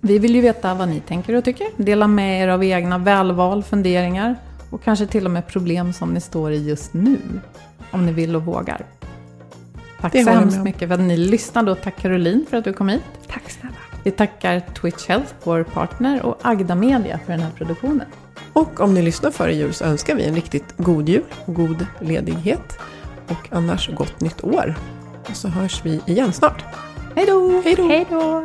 [0.00, 1.66] Vi vill ju veta vad ni tänker och tycker.
[1.76, 4.36] Dela med er av egna välval, funderingar
[4.70, 7.18] och kanske till och med problem som ni står i just nu.
[7.90, 8.86] Om ni vill och vågar.
[10.00, 12.72] Tack Det så hemskt mycket för att ni lyssnade och tack Caroline för att du
[12.72, 13.02] kom hit.
[13.28, 13.74] Tack snälla.
[14.02, 18.06] Vi tackar Twitch Health, vår partner, och Agda Media för den här produktionen.
[18.52, 22.78] Och om ni lyssnar före jul så önskar vi en riktigt god jul god ledighet.
[23.28, 24.74] Och annars gott nytt år.
[25.28, 26.64] Och så hörs vi igen snart.
[27.16, 27.62] Hej då!
[27.64, 28.44] Hej då!